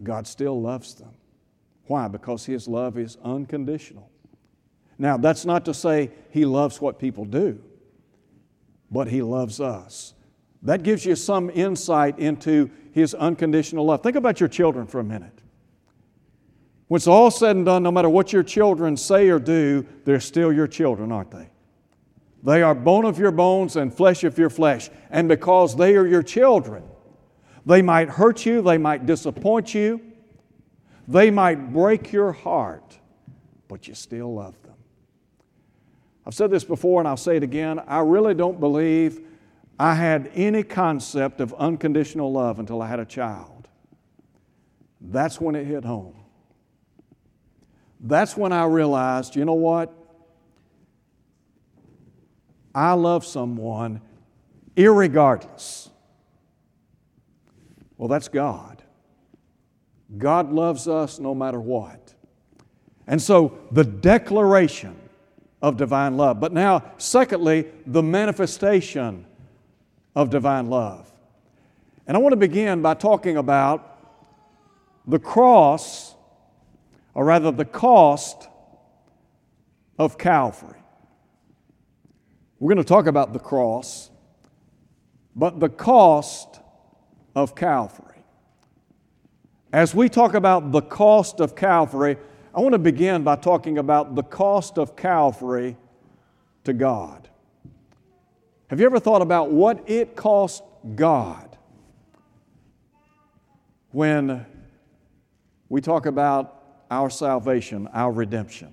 God 0.02 0.26
still 0.26 0.60
loves 0.60 0.94
them. 0.94 1.14
Why? 1.86 2.08
Because 2.08 2.44
His 2.44 2.66
love 2.68 2.98
is 2.98 3.16
unconditional. 3.22 4.10
Now, 4.98 5.16
that's 5.16 5.44
not 5.44 5.64
to 5.66 5.74
say 5.74 6.10
He 6.30 6.44
loves 6.44 6.80
what 6.80 6.98
people 6.98 7.24
do, 7.24 7.62
but 8.90 9.08
He 9.08 9.22
loves 9.22 9.60
us. 9.60 10.14
That 10.62 10.82
gives 10.82 11.04
you 11.04 11.14
some 11.16 11.50
insight 11.50 12.18
into 12.18 12.70
His 12.92 13.14
unconditional 13.14 13.84
love. 13.84 14.02
Think 14.02 14.16
about 14.16 14.40
your 14.40 14.48
children 14.48 14.86
for 14.86 15.00
a 15.00 15.04
minute. 15.04 15.42
When 16.88 16.98
it's 16.98 17.06
all 17.06 17.30
said 17.30 17.56
and 17.56 17.66
done, 17.66 17.82
no 17.82 17.90
matter 17.90 18.08
what 18.08 18.32
your 18.32 18.44
children 18.44 18.96
say 18.96 19.28
or 19.28 19.38
do, 19.38 19.86
they're 20.04 20.20
still 20.20 20.52
your 20.52 20.68
children, 20.68 21.10
aren't 21.10 21.32
they? 21.32 21.50
They 22.42 22.62
are 22.62 22.74
bone 22.76 23.04
of 23.04 23.18
your 23.18 23.32
bones 23.32 23.74
and 23.74 23.92
flesh 23.92 24.22
of 24.22 24.38
your 24.38 24.50
flesh. 24.50 24.88
And 25.10 25.28
because 25.28 25.76
they 25.76 25.96
are 25.96 26.06
your 26.06 26.22
children, 26.22 26.84
they 27.66 27.82
might 27.82 28.08
hurt 28.08 28.46
you, 28.46 28.62
they 28.62 28.78
might 28.78 29.04
disappoint 29.04 29.74
you, 29.74 30.00
they 31.08 31.30
might 31.30 31.72
break 31.72 32.12
your 32.12 32.32
heart, 32.32 32.98
but 33.68 33.88
you 33.88 33.94
still 33.94 34.34
love 34.34 34.54
them. 34.62 34.74
I've 36.24 36.34
said 36.34 36.50
this 36.50 36.64
before 36.64 37.00
and 37.00 37.06
I'll 37.08 37.16
say 37.16 37.36
it 37.36 37.42
again. 37.42 37.80
I 37.86 38.00
really 38.00 38.34
don't 38.34 38.58
believe 38.58 39.20
I 39.78 39.94
had 39.94 40.30
any 40.34 40.62
concept 40.62 41.40
of 41.40 41.52
unconditional 41.54 42.32
love 42.32 42.58
until 42.58 42.80
I 42.80 42.88
had 42.88 43.00
a 43.00 43.04
child. 43.04 43.68
That's 45.00 45.40
when 45.40 45.54
it 45.54 45.66
hit 45.66 45.84
home. 45.84 46.16
That's 48.00 48.36
when 48.36 48.52
I 48.52 48.64
realized, 48.64 49.36
you 49.36 49.44
know 49.44 49.54
what? 49.54 49.92
I 52.74 52.92
love 52.92 53.24
someone 53.24 54.00
irregardless. 54.76 55.90
Well, 57.98 58.08
that's 58.08 58.28
God. 58.28 58.82
God 60.18 60.52
loves 60.52 60.86
us 60.86 61.18
no 61.18 61.34
matter 61.34 61.60
what. 61.60 62.14
And 63.06 63.20
so 63.20 63.58
the 63.72 63.84
declaration 63.84 64.96
of 65.62 65.76
divine 65.76 66.16
love. 66.16 66.38
But 66.40 66.52
now, 66.52 66.92
secondly, 66.98 67.66
the 67.86 68.02
manifestation 68.02 69.26
of 70.14 70.30
divine 70.30 70.68
love. 70.68 71.10
And 72.06 72.16
I 72.16 72.20
want 72.20 72.32
to 72.32 72.36
begin 72.36 72.82
by 72.82 72.94
talking 72.94 73.36
about 73.36 73.98
the 75.06 75.18
cross, 75.18 76.14
or 77.14 77.24
rather, 77.24 77.50
the 77.50 77.64
cost 77.64 78.48
of 79.98 80.18
Calvary. 80.18 80.78
We're 82.58 82.74
going 82.74 82.84
to 82.84 82.88
talk 82.88 83.06
about 83.06 83.32
the 83.32 83.38
cross, 83.38 84.10
but 85.34 85.60
the 85.60 85.68
cost 85.68 86.60
of 87.36 87.54
Calvary. 87.54 88.24
As 89.72 89.94
we 89.94 90.08
talk 90.08 90.32
about 90.32 90.72
the 90.72 90.80
cost 90.80 91.38
of 91.38 91.54
Calvary, 91.54 92.16
I 92.54 92.60
want 92.60 92.72
to 92.72 92.78
begin 92.78 93.22
by 93.22 93.36
talking 93.36 93.76
about 93.76 94.14
the 94.14 94.22
cost 94.22 94.78
of 94.78 94.96
Calvary 94.96 95.76
to 96.64 96.72
God. 96.72 97.28
Have 98.68 98.80
you 98.80 98.86
ever 98.86 98.98
thought 98.98 99.20
about 99.20 99.50
what 99.50 99.88
it 99.88 100.16
cost 100.16 100.62
God 100.94 101.58
when 103.90 104.46
we 105.68 105.82
talk 105.82 106.06
about 106.06 106.62
our 106.90 107.10
salvation, 107.10 107.86
our 107.92 108.10
redemption? 108.10 108.72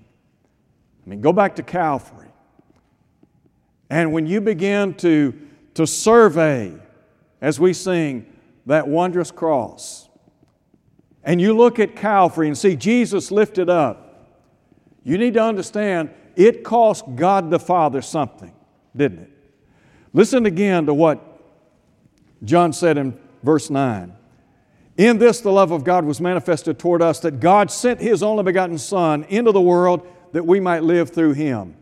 I 1.06 1.10
mean, 1.10 1.20
go 1.20 1.34
back 1.34 1.58
to 1.58 1.64
Calvary. 1.64 2.30
And 3.90 4.14
when 4.14 4.26
you 4.26 4.40
begin 4.40 4.94
to, 4.96 5.38
to 5.74 5.86
survey, 5.86 6.74
as 7.42 7.60
we 7.60 7.74
sing, 7.74 8.33
that 8.66 8.88
wondrous 8.88 9.32
cross, 9.32 10.10
and 11.24 11.40
you 11.40 11.56
look 11.56 11.80
at 11.80 11.96
Calvary 11.96 12.48
and 12.48 12.58
see 12.58 12.76
Jesus 12.76 13.32
lifted 13.32 13.70
up, 13.70 14.32
you 15.04 15.18
need 15.18 15.34
to 15.36 15.44
understand 15.44 16.10
it 16.36 16.64
cost 16.64 17.04
God 17.16 17.50
the 17.50 17.60
Father 17.60 18.02
something, 18.02 18.54
didn't 18.96 19.20
it? 19.20 19.30
Listen 20.14 20.46
again 20.46 20.86
to 20.86 20.94
what 20.94 21.22
John 22.44 22.74
said 22.74 22.98
in 22.98 23.18
verse 23.42 23.70
9. 23.70 24.14
In 24.98 25.18
this, 25.18 25.42
the 25.42 25.52
love 25.52 25.72
of 25.72 25.84
God 25.84 26.06
was 26.06 26.22
manifested 26.22 26.78
toward 26.78 27.02
us, 27.02 27.20
that 27.22 27.40
God 27.40 27.72
sent 27.72 28.00
His 28.00 28.22
only 28.22 28.44
begotten 28.44 28.78
Son 28.78 29.24
into 29.26 29.52
the 29.52 29.62
world 29.62 30.08
that 30.34 30.46
we 30.46 30.60
might 30.60 30.84
live 30.84 31.10
through 31.10 31.34
Him. 31.34 31.76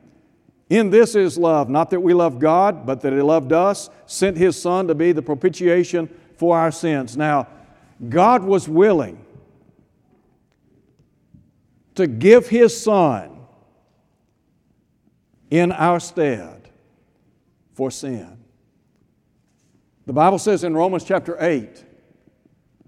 In 0.70 0.90
this 0.90 1.16
is 1.16 1.38
love, 1.38 1.70
not 1.70 1.90
that 1.90 2.00
we 2.00 2.14
love 2.14 2.40
God, 2.40 2.86
but 2.86 3.02
that 3.02 3.12
He 3.12 3.22
loved 3.22 3.52
us, 3.52 3.90
sent 4.06 4.38
His 4.38 4.60
Son 4.60 4.88
to 4.88 4.96
be 4.96 5.12
the 5.12 5.22
propitiation 5.22 6.10
for 6.42 6.58
our 6.58 6.72
sins. 6.72 7.16
Now, 7.16 7.48
God 8.10 8.42
was 8.42 8.68
willing 8.68 9.24
to 11.94 12.08
give 12.08 12.50
His 12.50 12.82
Son 12.82 13.42
in 15.52 15.72
our 15.72 16.00
stead 16.00 16.68
for 17.76 17.92
sin. 17.92 18.40
The 20.08 20.14
Bible 20.14 20.40
says 20.40 20.64
in 20.64 20.74
Romans 20.74 21.04
chapter 21.04 21.38
8 21.40 21.86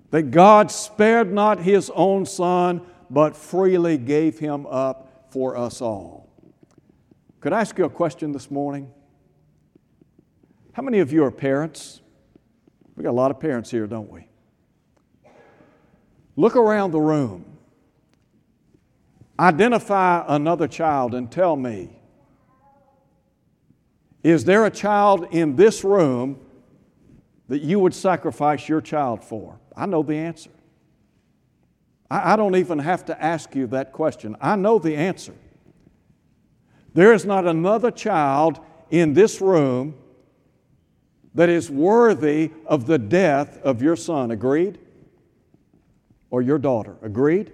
that 0.09 0.31
God 0.31 0.71
spared 0.71 1.31
not 1.31 1.59
His 1.59 1.91
own 1.93 2.25
Son, 2.25 2.81
but 3.11 3.35
freely 3.35 3.99
gave 3.99 4.39
Him 4.39 4.65
up 4.65 5.27
for 5.29 5.55
us 5.55 5.79
all. 5.79 6.27
Could 7.39 7.53
I 7.53 7.61
ask 7.61 7.77
you 7.77 7.85
a 7.85 7.89
question 7.91 8.31
this 8.31 8.49
morning? 8.49 8.91
How 10.71 10.81
many 10.81 10.97
of 11.01 11.13
you 11.13 11.23
are 11.23 11.29
parents? 11.29 11.99
We 12.95 13.03
got 13.03 13.11
a 13.11 13.11
lot 13.11 13.31
of 13.31 13.39
parents 13.39 13.71
here, 13.71 13.87
don't 13.87 14.09
we? 14.09 14.27
Look 16.35 16.55
around 16.55 16.91
the 16.91 16.99
room. 16.99 17.45
Identify 19.39 20.25
another 20.27 20.67
child 20.67 21.15
and 21.15 21.31
tell 21.31 21.55
me 21.55 21.99
is 24.23 24.45
there 24.45 24.65
a 24.65 24.71
child 24.71 25.27
in 25.31 25.57
this 25.57 25.83
room 25.83 26.39
that 27.49 27.61
you 27.61 27.77
would 27.79 27.93
sacrifice 27.93 28.69
your 28.69 28.79
child 28.79 29.21
for? 29.21 29.59
I 29.75 29.85
know 29.85 30.01
the 30.01 30.15
answer. 30.15 30.49
I, 32.09 32.33
I, 32.33 32.35
don't 32.37 32.55
even 32.55 32.79
have 32.79 33.03
to 33.05 33.21
ask 33.21 33.53
you 33.53 33.67
that 33.67 33.91
question. 33.91 34.37
I 34.39 34.55
know 34.55 34.79
the 34.79 34.95
answer. 34.95 35.33
There 36.93 37.11
is 37.11 37.25
not 37.25 37.45
another 37.45 37.91
child 37.91 38.61
in 38.89 39.13
this 39.13 39.41
room 39.41 39.95
that 41.35 41.49
is 41.49 41.69
worthy 41.69 42.51
of 42.65 42.85
the 42.85 42.97
death 42.97 43.57
of 43.63 43.81
your 43.81 43.95
son. 43.95 44.31
Agreed? 44.31 44.77
Or 46.29 46.41
your 46.41 46.59
daughter. 46.59 46.95
Agreed? 47.01 47.51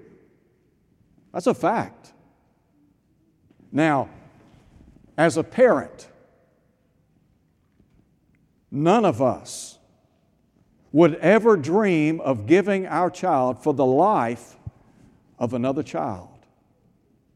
That's 1.34 1.48
a 1.48 1.54
fact. 1.54 2.14
Now, 3.72 4.10
as 5.18 5.38
a 5.38 5.44
parent, 5.44 6.08
none 8.72 9.06
of 9.06 9.22
us 9.22 9.78
would 10.92 11.16
ever 11.16 11.56
dream 11.56 12.20
of 12.22 12.48
giving 12.48 12.88
our 12.88 13.10
child 13.10 13.62
for 13.62 13.74
the 13.74 13.86
life 13.86 14.56
of 15.38 15.54
another 15.54 15.84
child. 15.84 16.30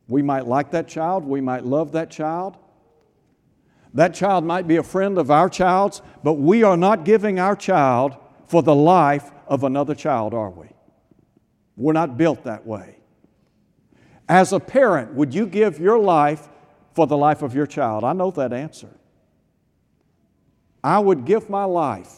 We 0.08 0.22
might 0.22 0.48
like 0.48 0.72
that 0.72 0.88
child, 0.88 1.24
we 1.24 1.40
might 1.40 1.66
love 1.66 1.92
that 1.92 2.10
child. 2.10 2.58
That 3.94 4.14
child 4.14 4.44
might 4.44 4.68
be 4.68 4.78
a 4.78 4.84
friend 4.84 5.18
of 5.18 5.30
our 5.30 5.50
child's, 5.50 6.02
but 6.24 6.34
we 6.34 6.64
are 6.64 6.78
not 6.78 7.06
giving 7.06 7.40
our 7.40 7.56
child 7.56 8.16
for 8.48 8.64
the 8.64 8.76
life 8.76 9.32
of 9.48 9.64
another 9.64 9.94
child, 9.94 10.34
are 10.34 10.50
we? 10.50 10.68
We're 11.76 11.94
not 11.94 12.18
built 12.18 12.44
that 12.44 12.66
way. 12.66 12.98
As 14.28 14.54
a 14.54 14.60
parent, 14.60 15.14
would 15.14 15.34
you 15.34 15.46
give 15.46 15.80
your 15.80 16.00
life 16.00 16.50
for 16.94 17.06
the 17.06 17.18
life 17.18 17.42
of 17.42 17.54
your 17.54 17.68
child? 17.68 18.04
I 18.04 18.14
know 18.14 18.32
that 18.32 18.54
answer. 18.54 18.90
I 20.84 21.00
would 21.00 21.26
give 21.26 21.50
my 21.50 21.64
life 21.66 22.12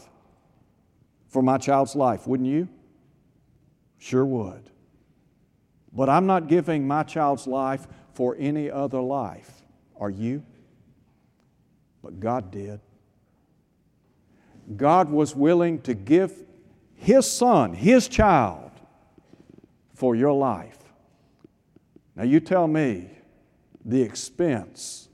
for 1.28 1.44
my 1.44 1.58
child's 1.58 1.96
life, 1.96 2.26
wouldn't 2.26 2.50
you? 2.50 2.70
Sure 3.98 4.26
would. 4.26 4.70
But 5.92 6.10
I'm 6.10 6.26
not 6.26 6.48
giving 6.48 6.88
my 6.88 7.04
child's 7.04 7.48
life 7.48 7.88
for 8.14 8.36
any 8.40 8.72
other 8.72 9.02
life. 9.02 9.62
Are 10.00 10.10
you? 10.10 10.44
But 12.06 12.20
God 12.20 12.52
did. 12.52 12.80
God 14.78 15.10
was 15.10 15.36
willing 15.36 15.82
to 15.82 15.96
give 15.96 16.32
His 16.94 17.30
Son, 17.30 17.74
His 17.74 18.08
child, 18.08 18.70
for 19.96 20.16
your 20.16 20.34
life. 20.34 20.78
Now, 22.16 22.24
you 22.24 22.40
tell 22.40 22.68
me 22.68 23.10
the 23.84 24.04
expense 24.04 25.10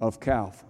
of 0.00 0.18
Calvary. 0.18 0.68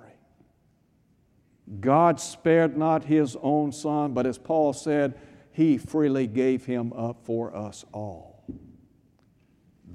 God 1.79 2.19
spared 2.19 2.76
not 2.76 3.05
his 3.05 3.37
own 3.41 3.73
son, 3.73 4.12
but 4.12 4.26
as 4.26 4.37
Paul 4.37 4.73
said, 4.73 5.19
he 5.52 5.79
freely 5.79 6.26
gave 6.26 6.67
him 6.67 6.93
up 6.93 7.25
for 7.25 7.55
us 7.57 7.85
all. 7.93 8.45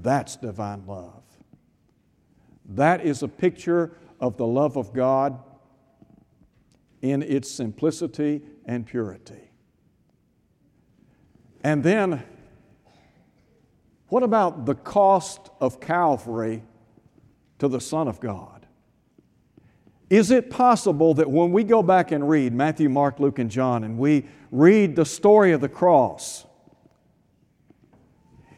That's 0.02 0.38
divine 0.38 0.86
love. 0.88 1.24
That 2.70 3.06
is 3.06 3.24
a 3.24 3.28
picture 3.28 3.92
of 4.20 4.38
the 4.38 4.48
love 4.48 4.78
of 4.78 4.94
God 4.94 5.40
in 7.02 7.22
its 7.22 7.50
simplicity 7.50 8.42
and 8.66 8.86
purity. 8.86 9.52
And 11.64 11.84
then 11.84 12.24
what 14.10 14.24
about 14.24 14.66
the 14.66 14.76
cost 14.76 15.50
of 15.60 15.80
Calvary 15.80 16.64
to 17.60 17.68
the 17.68 17.82
Son 17.82 18.08
of 18.08 18.20
God? 18.20 18.66
Is 20.10 20.32
it 20.32 20.50
possible 20.50 21.14
that 21.16 21.30
when 21.30 21.52
we 21.52 21.64
go 21.64 21.84
back 21.84 22.12
and 22.12 22.30
read 22.30 22.54
Matthew, 22.54 22.88
Mark, 22.88 23.20
Luke, 23.20 23.40
and 23.40 23.52
John, 23.52 23.84
and 23.84 23.98
we 23.98 24.26
read 24.52 24.96
the 24.96 25.06
story 25.06 25.52
of 25.52 25.60
the 25.60 25.68
cross, 25.68 26.46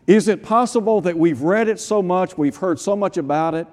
Is 0.06 0.28
it 0.28 0.44
possible 0.44 1.02
that 1.02 1.18
we've 1.18 1.42
read 1.42 1.68
it 1.68 1.80
so 1.80 2.02
much, 2.02 2.38
we've 2.38 2.56
heard 2.56 2.80
so 2.80 2.96
much 2.96 3.18
about 3.18 3.56
it, 3.56 3.68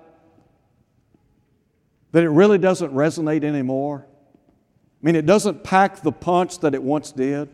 that 2.13 2.23
it 2.23 2.31
really 2.31 2.59
doesn't 2.59 2.93
resonate 2.93 3.45
anymore? 3.45 4.07
I 5.03 5.07
mean, 5.07 5.17
it 5.17 5.27
doesn't 5.27 5.63
pack 5.63 6.03
the 6.03 6.13
punch 6.13 6.61
that 6.61 6.75
it 6.75 6.83
once 6.83 7.13
did. 7.13 7.49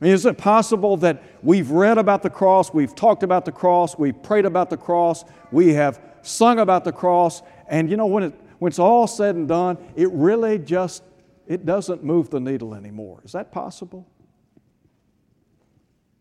I 0.00 0.04
mean, 0.04 0.12
is 0.12 0.26
it 0.26 0.36
possible 0.36 0.96
that 0.98 1.22
we've 1.42 1.70
read 1.70 1.96
about 1.96 2.22
the 2.22 2.30
cross, 2.30 2.74
we've 2.74 2.94
talked 2.94 3.22
about 3.22 3.44
the 3.46 3.52
cross, 3.52 3.96
we've 3.96 4.22
prayed 4.22 4.44
about 4.44 4.68
the 4.68 4.76
cross, 4.76 5.24
we 5.50 5.72
have 5.72 6.00
sung 6.20 6.58
about 6.58 6.84
the 6.84 6.92
cross, 6.92 7.42
and 7.68 7.90
you 7.90 7.96
know, 7.96 8.06
when, 8.06 8.24
it, 8.24 8.34
when 8.58 8.68
it's 8.68 8.78
all 8.78 9.06
said 9.06 9.36
and 9.36 9.48
done, 9.48 9.78
it 9.94 10.10
really 10.10 10.58
just, 10.58 11.02
it 11.46 11.64
doesn't 11.64 12.04
move 12.04 12.28
the 12.28 12.40
needle 12.40 12.74
anymore. 12.74 13.22
Is 13.24 13.32
that 13.32 13.52
possible? 13.52 14.06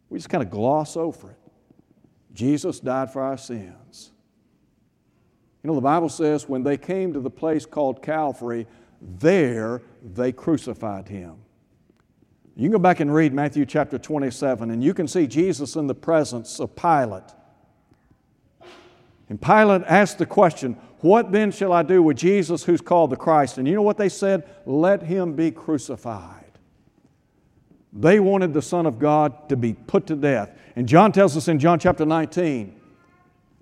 We 0.09 0.19
just 0.19 0.29
kind 0.29 0.43
of 0.43 0.49
gloss 0.49 0.95
over 0.95 1.31
it. 1.31 1.37
Jesus 2.33 2.79
died 2.79 3.11
for 3.11 3.21
our 3.21 3.37
sins. 3.37 4.11
You 5.65 5.69
know, 5.69 5.75
the 5.77 5.81
Bible 5.81 6.09
says 6.09 6.47
when 6.47 6.61
they 6.61 6.77
came 6.77 7.11
to 7.13 7.19
the 7.19 7.31
place 7.31 7.65
called 7.65 8.03
Calvary, 8.03 8.67
there 9.01 9.81
they 10.13 10.31
crucified 10.31 11.07
him. 11.07 11.37
You 12.55 12.65
can 12.65 12.73
go 12.73 12.77
back 12.77 12.99
and 12.99 13.11
read 13.11 13.33
Matthew 13.33 13.65
chapter 13.65 13.97
27, 13.97 14.69
and 14.69 14.83
you 14.83 14.93
can 14.93 15.07
see 15.07 15.25
Jesus 15.25 15.75
in 15.75 15.87
the 15.87 15.95
presence 15.95 16.59
of 16.59 16.75
Pilate. 16.75 17.33
And 19.27 19.41
Pilate 19.41 19.81
asked 19.87 20.19
the 20.19 20.27
question, 20.27 20.73
What 20.99 21.31
then 21.31 21.51
shall 21.51 21.73
I 21.73 21.81
do 21.81 22.03
with 22.03 22.17
Jesus 22.17 22.63
who's 22.63 22.79
called 22.79 23.09
the 23.09 23.17
Christ? 23.17 23.57
And 23.57 23.67
you 23.67 23.73
know 23.73 23.81
what 23.81 23.97
they 23.97 24.07
said? 24.07 24.47
Let 24.67 25.01
him 25.01 25.33
be 25.33 25.49
crucified. 25.49 26.59
They 27.91 28.19
wanted 28.19 28.53
the 28.53 28.61
Son 28.61 28.85
of 28.85 28.99
God 28.99 29.49
to 29.49 29.57
be 29.57 29.73
put 29.73 30.05
to 30.05 30.15
death. 30.15 30.51
And 30.75 30.87
John 30.87 31.11
tells 31.11 31.35
us 31.35 31.47
in 31.47 31.57
John 31.57 31.79
chapter 31.79 32.05
19 32.05 32.81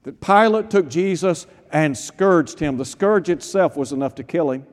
that 0.03 0.22
Pilate 0.22 0.69
took 0.69 0.89
Jesus 0.89 1.48
and 1.72 1.98
scourged 1.98 2.60
him. 2.60 2.77
The 2.77 2.86
scourge 2.86 3.29
itself 3.29 3.75
was 3.75 3.91
enough 3.91 4.15
to 4.15 4.24
kill 4.24 4.51
him. 4.51 4.65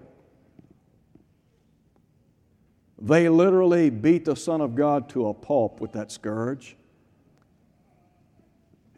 They 3.01 3.29
literally 3.29 3.89
beat 3.89 4.27
the 4.27 4.37
Son 4.37 4.61
of 4.61 4.75
God 4.75 5.09
to 5.11 5.29
a 5.29 5.35
pulp 5.35 5.81
with 5.81 5.93
that 5.93 6.13
scourge. 6.13 6.77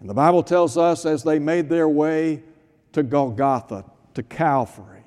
And 0.01 0.11
the 0.11 0.15
Bible 0.15 0.43
tells 0.43 0.77
us 0.77 1.07
as 1.07 1.23
they 1.23 1.39
made 1.39 1.69
their 1.69 1.89
way 1.89 2.43
to 2.93 3.05
Golgotha, 3.05 3.85
to 4.15 4.23
Calvary, 4.25 5.05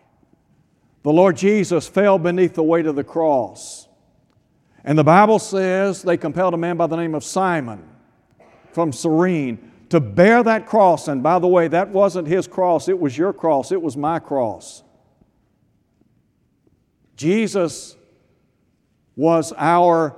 the 1.04 1.12
Lord 1.12 1.36
Jesus 1.36 1.88
fell 1.88 2.18
beneath 2.18 2.56
the 2.56 2.64
weight 2.64 2.86
of 2.86 2.96
the 2.96 3.04
cross. 3.04 3.88
And 4.86 4.98
the 4.98 5.04
Bible 5.04 5.40
says 5.40 6.02
they 6.02 6.16
compelled 6.16 6.54
a 6.54 6.58
man 6.58 6.78
by 6.78 6.88
the 6.88 6.96
name 6.96 7.14
of 7.14 7.24
Simon 7.24 7.84
from 8.72 8.94
Cyrene 8.94 9.72
to 9.90 10.00
bear 10.00 10.44
that 10.44 10.66
cross. 10.66 11.08
And 11.08 11.22
by 11.22 11.40
the 11.40 11.48
way, 11.48 11.68
that 11.68 11.90
wasn't 11.90 12.28
his 12.28 12.48
cross, 12.48 12.88
it 12.88 13.00
was 13.00 13.18
your 13.18 13.34
cross, 13.34 13.72
it 13.72 13.82
was 13.82 13.96
my 13.96 14.20
cross. 14.20 14.84
Jesus 17.16 17.96
was 19.16 19.54
our 19.58 20.16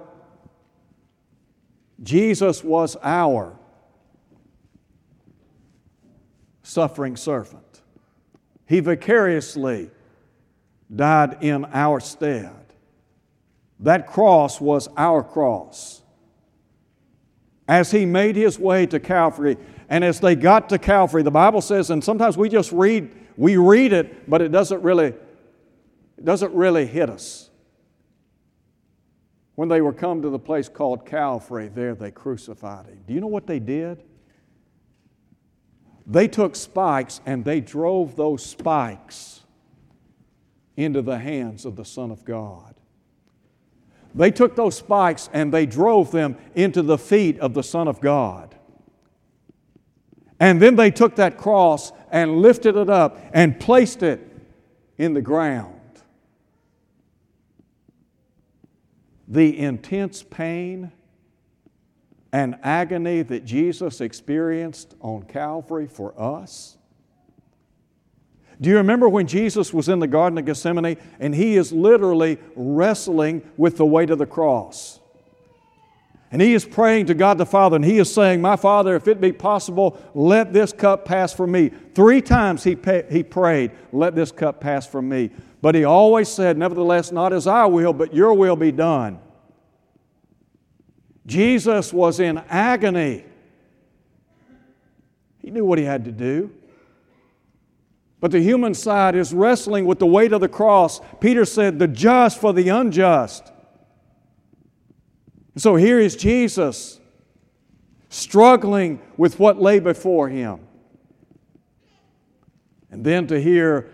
Jesus 2.02 2.64
was 2.64 2.96
our 3.02 3.58
suffering 6.62 7.16
servant. 7.16 7.82
He 8.68 8.82
vicariously 8.82 9.90
died 10.94 11.38
in 11.42 11.66
our 11.66 12.00
stead. 12.00 12.54
That 13.80 14.08
cross 14.08 14.62
was 14.62 14.90
our 14.96 15.24
cross. 15.24 16.02
As 17.68 17.92
he 17.92 18.06
made 18.06 18.36
his 18.36 18.58
way 18.58 18.86
to 18.86 19.00
Calvary, 19.00 19.58
and 19.90 20.04
as 20.04 20.20
they 20.20 20.36
got 20.36 20.70
to 20.70 20.78
Calvary, 20.78 21.24
the 21.24 21.32
Bible 21.32 21.62
says, 21.62 21.90
and 21.90 22.04
sometimes 22.04 22.38
we 22.38 22.50
just 22.50 22.72
read, 22.72 23.12
we 23.36 23.58
read 23.58 23.94
it, 23.94 24.30
but 24.30 24.42
it 24.42 24.52
doesn't 24.52 24.82
really, 24.82 25.08
it 25.08 26.26
doesn't 26.26 26.54
really 26.54 26.86
hit 26.86 27.10
us. 27.10 27.50
When 29.56 29.70
they 29.70 29.82
were 29.82 29.94
come 29.94 30.22
to 30.22 30.30
the 30.30 30.40
place 30.40 30.70
called 30.70 31.06
Calvary, 31.06 31.68
there 31.68 31.96
they 31.96 32.12
crucified 32.12 32.86
him. 32.86 33.02
Do 33.08 33.14
you 33.14 33.20
know 33.20 33.28
what 33.28 33.48
they 33.48 33.60
did? 33.60 34.04
They 36.06 36.28
took 36.28 36.56
spikes 36.56 37.20
and 37.26 37.44
they 37.44 37.60
drove 37.60 38.16
those 38.16 38.46
spikes 38.46 39.42
into 40.78 41.02
the 41.02 41.18
hands 41.18 41.66
of 41.66 41.76
the 41.76 41.84
Son 41.84 42.12
of 42.12 42.24
God. 42.24 42.76
They 44.18 44.32
took 44.32 44.56
those 44.56 44.76
spikes 44.76 45.30
and 45.32 45.54
they 45.54 45.66
drove 45.66 46.12
them 46.12 46.38
into 46.56 46.82
the 46.82 46.98
feet 46.98 47.40
of 47.40 47.54
the 47.54 47.64
Son 47.64 47.88
of 47.88 48.02
God. 48.02 48.56
And 50.40 50.62
then 50.62 50.76
they 50.76 50.92
took 50.92 51.16
that 51.16 51.38
cross 51.38 51.92
and 52.12 52.42
lifted 52.42 52.76
it 52.76 52.90
up 52.90 53.20
and 53.34 53.60
placed 53.60 54.04
it 54.04 54.20
in 54.98 55.14
the 55.14 55.22
ground. 55.22 55.78
the 59.28 59.58
intense 59.60 60.24
pain 60.24 60.92
and 62.32 62.58
agony 62.64 63.22
that 63.24 63.44
Jesus 63.44 64.00
experienced 64.00 64.96
on 65.02 65.24
Calvary 65.24 65.88
for 65.88 66.20
us? 66.20 66.77
Do 68.60 68.70
you 68.70 68.78
remember 68.78 69.08
when 69.08 69.28
Jesus 69.28 69.72
was 69.72 69.88
in 69.88 70.00
the 70.00 70.08
Garden 70.08 70.38
of 70.40 70.46
Gethsemane 70.46 70.98
and 71.20 71.36
he 71.36 71.58
is 71.58 71.72
literally 71.72 72.40
wrestling 72.56 73.48
with 73.56 73.78
the 73.78 73.86
weight 73.86 74.10
of 74.10 74.18
the 74.18 74.26
cross? 74.26 75.00
And 76.32 76.42
he 76.42 76.54
is 76.54 76.66
praying 76.66 77.06
to 77.06 77.14
God 77.14 77.38
the 77.38 77.46
Father, 77.46 77.78
and 77.78 77.86
he 77.86 78.00
is 78.00 78.14
saying, 78.14 78.42
My 78.42 78.58
Father, 78.58 78.96
if 78.96 79.08
it 79.08 79.22
be 79.22 79.32
possible, 79.32 79.98
let 80.14 80.52
this 80.52 80.74
cup 80.74 81.06
pass 81.06 81.34
from 81.34 81.52
me. 81.52 81.70
Three 81.96 82.22
times 82.22 82.66
he, 82.66 82.78
he 83.10 83.24
prayed, 83.24 83.72
Let 83.94 84.14
this 84.14 84.32
cup 84.34 84.60
pass 84.60 84.86
from 84.86 85.08
me. 85.08 85.32
But 85.62 85.74
he 85.74 85.86
always 85.86 86.28
said, 86.28 86.58
Nevertheless, 86.58 87.14
not 87.14 87.32
as 87.32 87.48
I 87.48 87.66
will, 87.66 87.94
but 87.94 88.14
your 88.14 88.34
will 88.34 88.58
be 88.58 88.74
done. 88.74 89.20
Jesus 91.26 91.94
was 91.94 92.20
in 92.20 92.40
agony. 92.50 93.24
He 95.40 95.52
knew 95.52 95.64
what 95.64 95.80
he 95.80 95.86
had 95.86 96.04
to 96.06 96.12
do. 96.12 96.52
But 98.20 98.32
the 98.32 98.42
human 98.42 98.74
side 98.74 99.16
is 99.16 99.34
wrestling 99.34 99.86
with 99.86 100.00
the 100.00 100.08
weight 100.08 100.34
of 100.34 100.42
the 100.42 100.50
cross. 100.50 101.00
Peter 101.20 101.46
said, 101.46 101.78
The 101.78 101.88
just 101.88 102.42
for 102.42 102.52
the 102.52 102.70
unjust. 102.70 103.52
so 105.56 105.76
here 105.76 106.00
is 106.00 106.16
Jesus 106.16 107.00
struggling 108.10 109.02
with 109.18 109.40
what 109.40 109.62
lay 109.62 109.80
before 109.80 110.30
him. 110.30 110.62
And 112.90 113.04
then 113.04 113.28
to 113.28 113.40
hear 113.40 113.92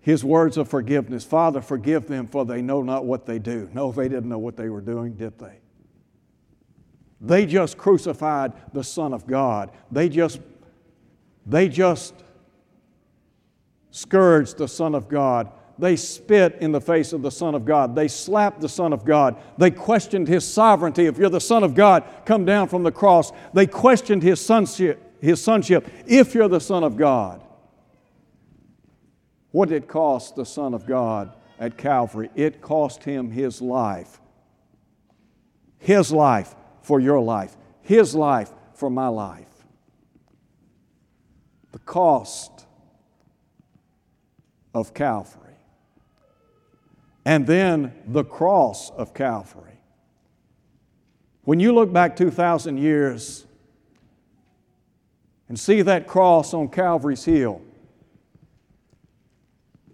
his 0.00 0.24
words 0.24 0.56
of 0.56 0.68
forgiveness 0.68 1.24
Father, 1.24 1.60
forgive 1.60 2.06
them, 2.06 2.26
for 2.26 2.46
they 2.46 2.62
know 2.62 2.82
not 2.82 3.04
what 3.04 3.26
they 3.26 3.38
do. 3.38 3.68
No, 3.74 3.92
they 3.92 4.08
didn't 4.08 4.28
know 4.28 4.38
what 4.38 4.56
they 4.56 4.70
were 4.70 4.80
doing, 4.80 5.14
did 5.14 5.38
they? 5.38 5.60
They 7.20 7.44
just 7.44 7.76
crucified 7.76 8.52
the 8.72 8.84
Son 8.84 9.12
of 9.12 9.26
God. 9.26 9.70
They 9.90 10.08
just, 10.08 10.40
they 11.46 11.68
just 11.68 12.14
scourged 13.94 14.58
the 14.58 14.66
Son 14.66 14.92
of 14.92 15.08
God. 15.08 15.52
They 15.78 15.94
spit 15.94 16.58
in 16.60 16.72
the 16.72 16.80
face 16.80 17.12
of 17.12 17.22
the 17.22 17.30
Son 17.30 17.54
of 17.54 17.64
God. 17.64 17.94
They 17.94 18.08
slapped 18.08 18.60
the 18.60 18.68
Son 18.68 18.92
of 18.92 19.04
God. 19.04 19.36
They 19.56 19.70
questioned 19.70 20.26
His 20.26 20.44
sovereignty. 20.44 21.06
If 21.06 21.16
you're 21.16 21.30
the 21.30 21.40
Son 21.40 21.62
of 21.62 21.76
God, 21.76 22.02
come 22.24 22.44
down 22.44 22.66
from 22.66 22.82
the 22.82 22.90
cross. 22.90 23.30
They 23.52 23.68
questioned 23.68 24.24
His 24.24 24.44
sonship. 24.44 25.00
His 25.20 25.40
sonship. 25.40 25.88
If 26.08 26.34
you're 26.34 26.48
the 26.48 26.60
Son 26.60 26.82
of 26.82 26.96
God, 26.96 27.40
what 29.52 29.68
did 29.68 29.84
it 29.84 29.88
cost 29.88 30.34
the 30.34 30.44
Son 30.44 30.74
of 30.74 30.86
God 30.86 31.32
at 31.60 31.78
Calvary? 31.78 32.30
It 32.34 32.60
cost 32.60 33.04
him 33.04 33.30
his 33.30 33.62
life. 33.62 34.20
His 35.78 36.10
life 36.10 36.56
for 36.82 36.98
your 36.98 37.20
life, 37.20 37.56
his 37.82 38.12
life 38.12 38.50
for 38.74 38.90
my 38.90 39.06
life. 39.06 39.46
The 41.70 41.78
cost 41.78 42.63
of 44.74 44.92
Calvary. 44.92 45.56
And 47.24 47.46
then 47.46 47.94
the 48.06 48.24
cross 48.24 48.90
of 48.90 49.14
Calvary. 49.14 49.78
When 51.42 51.60
you 51.60 51.72
look 51.72 51.92
back 51.92 52.16
2,000 52.16 52.78
years 52.78 53.46
and 55.48 55.58
see 55.58 55.82
that 55.82 56.06
cross 56.06 56.52
on 56.52 56.68
Calvary's 56.68 57.24
hill, 57.24 57.62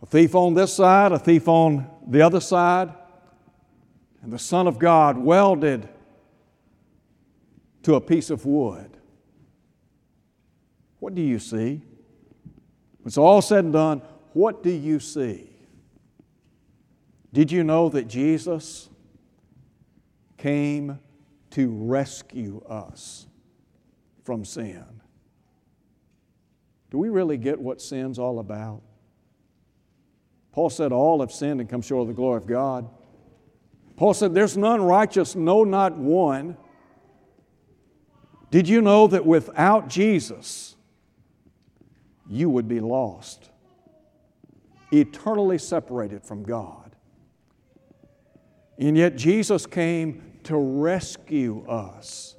a 0.03 0.07
thief 0.07 0.35
on 0.35 0.55
this 0.55 0.75
side, 0.75 1.13
a 1.13 1.19
thief 1.19 1.47
on 1.47 1.89
the 2.07 2.23
other 2.23 2.41
side, 2.41 2.93
and 4.23 4.33
the 4.33 4.39
Son 4.39 4.67
of 4.67 4.79
God 4.79 5.19
welded 5.19 5.89
to 7.83 7.95
a 7.95 8.01
piece 8.01 8.31
of 8.31 8.45
wood. 8.47 8.97
What 10.99 11.15
do 11.15 11.23
you 11.23 11.39
see? 11.39 11.83
It's 13.07 13.17
all 13.17 13.41
said 13.41 13.65
and 13.65 13.73
done. 13.73 14.03
What 14.33 14.63
do 14.63 14.71
you 14.71 15.01
see? 15.01 15.51
Did 17.33 17.53
you 17.53 17.65
know 17.65 17.89
that 17.91 18.09
Jesus 18.09 18.89
came 20.37 20.99
to 21.51 21.69
rescue 21.69 22.63
us? 22.69 23.27
from 24.31 24.45
sin. 24.45 24.85
Do 26.93 26.99
we 26.99 27.09
really 27.09 27.37
get 27.37 27.61
what 27.61 27.83
sin's 27.83 28.17
all 28.17 28.39
about? 28.39 28.81
Paul 30.53 30.71
said, 30.71 30.93
All 30.93 31.19
have 31.19 31.33
sinned 31.33 31.61
and 31.61 31.69
come 31.69 31.83
short 31.83 32.03
of 32.03 32.07
the 32.07 32.15
glory 32.15 32.37
of 32.37 32.47
God. 32.47 32.89
Paul 33.97 34.15
said, 34.15 34.33
There's 34.33 34.57
none 34.57 34.83
righteous, 34.83 35.35
no, 35.35 35.65
not 35.65 35.97
one. 35.97 36.57
Did 38.53 38.69
you 38.69 38.81
know 38.83 39.09
that 39.09 39.27
without 39.27 39.89
Jesus, 39.89 40.77
you 42.29 42.49
would 42.51 42.69
be 42.69 42.79
lost, 42.79 43.50
eternally 44.91 45.59
separated 45.59 46.25
from 46.25 46.43
God? 46.43 46.97
And 48.79 48.97
yet, 48.97 49.17
Jesus 49.17 49.67
came 49.67 50.39
to 50.45 50.57
rescue 50.57 51.67
us. 51.67 52.37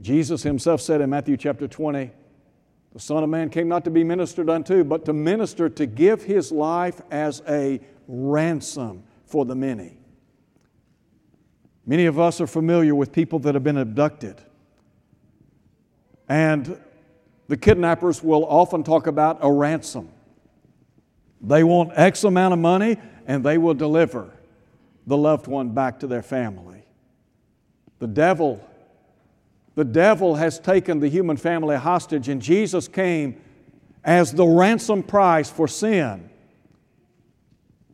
Jesus 0.00 0.42
himself 0.42 0.80
said 0.80 1.00
in 1.00 1.10
Matthew 1.10 1.36
chapter 1.36 1.66
20, 1.66 2.10
the 2.92 3.00
Son 3.00 3.22
of 3.22 3.30
Man 3.30 3.50
came 3.50 3.68
not 3.68 3.84
to 3.84 3.90
be 3.90 4.04
ministered 4.04 4.48
unto, 4.48 4.84
but 4.84 5.04
to 5.04 5.12
minister, 5.12 5.68
to 5.68 5.86
give 5.86 6.22
his 6.22 6.50
life 6.50 7.00
as 7.10 7.42
a 7.48 7.80
ransom 8.06 9.04
for 9.24 9.44
the 9.44 9.54
many. 9.54 9.98
Many 11.86 12.06
of 12.06 12.18
us 12.18 12.40
are 12.40 12.46
familiar 12.46 12.94
with 12.94 13.12
people 13.12 13.38
that 13.40 13.54
have 13.54 13.64
been 13.64 13.78
abducted. 13.78 14.40
And 16.28 16.78
the 17.48 17.56
kidnappers 17.56 18.22
will 18.22 18.44
often 18.44 18.84
talk 18.84 19.06
about 19.06 19.38
a 19.40 19.50
ransom. 19.50 20.10
They 21.40 21.64
want 21.64 21.92
X 21.94 22.24
amount 22.24 22.54
of 22.54 22.60
money 22.60 22.96
and 23.26 23.44
they 23.44 23.58
will 23.58 23.74
deliver 23.74 24.30
the 25.06 25.16
loved 25.16 25.46
one 25.46 25.70
back 25.70 26.00
to 26.00 26.06
their 26.06 26.22
family. 26.22 26.84
The 27.98 28.06
devil 28.06 28.64
the 29.78 29.84
devil 29.84 30.34
has 30.34 30.58
taken 30.58 30.98
the 30.98 31.06
human 31.06 31.36
family 31.36 31.76
hostage, 31.76 32.28
and 32.28 32.42
Jesus 32.42 32.88
came 32.88 33.40
as 34.02 34.32
the 34.32 34.44
ransom 34.44 35.04
price 35.04 35.48
for 35.48 35.68
sin. 35.68 36.28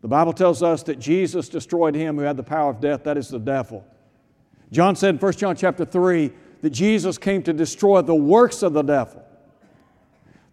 The 0.01 0.09
Bible 0.09 0.33
tells 0.33 0.63
us 0.63 0.83
that 0.85 0.99
Jesus 0.99 1.51
destroyed 1.51 1.95
him 1.95 2.17
who 2.17 2.23
had 2.23 2.39
the 2.39 2.43
power 2.43 2.71
of 2.71 2.81
death, 2.81 3.05
that 3.05 3.19
is 3.19 3.29
the 3.29 3.39
devil. 3.39 3.85
John 4.73 4.97
said 4.97 5.11
in 5.11 5.19
1 5.19 5.33
John 5.35 5.57
chapter 5.57 5.85
3 5.85 6.33
that 6.63 6.71
Jesus 6.71 7.19
came 7.19 7.43
to 7.43 7.53
destroy 7.53 8.01
the 8.01 8.15
works 8.15 8.63
of 8.63 8.73
the 8.73 8.81
devil. 8.81 9.23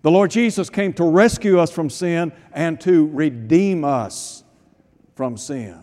The 0.01 0.11
Lord 0.11 0.31
Jesus 0.31 0.69
came 0.69 0.93
to 0.93 1.03
rescue 1.03 1.59
us 1.59 1.71
from 1.71 1.89
sin 1.89 2.31
and 2.51 2.79
to 2.81 3.07
redeem 3.07 3.83
us 3.83 4.43
from 5.15 5.37
sin. 5.37 5.77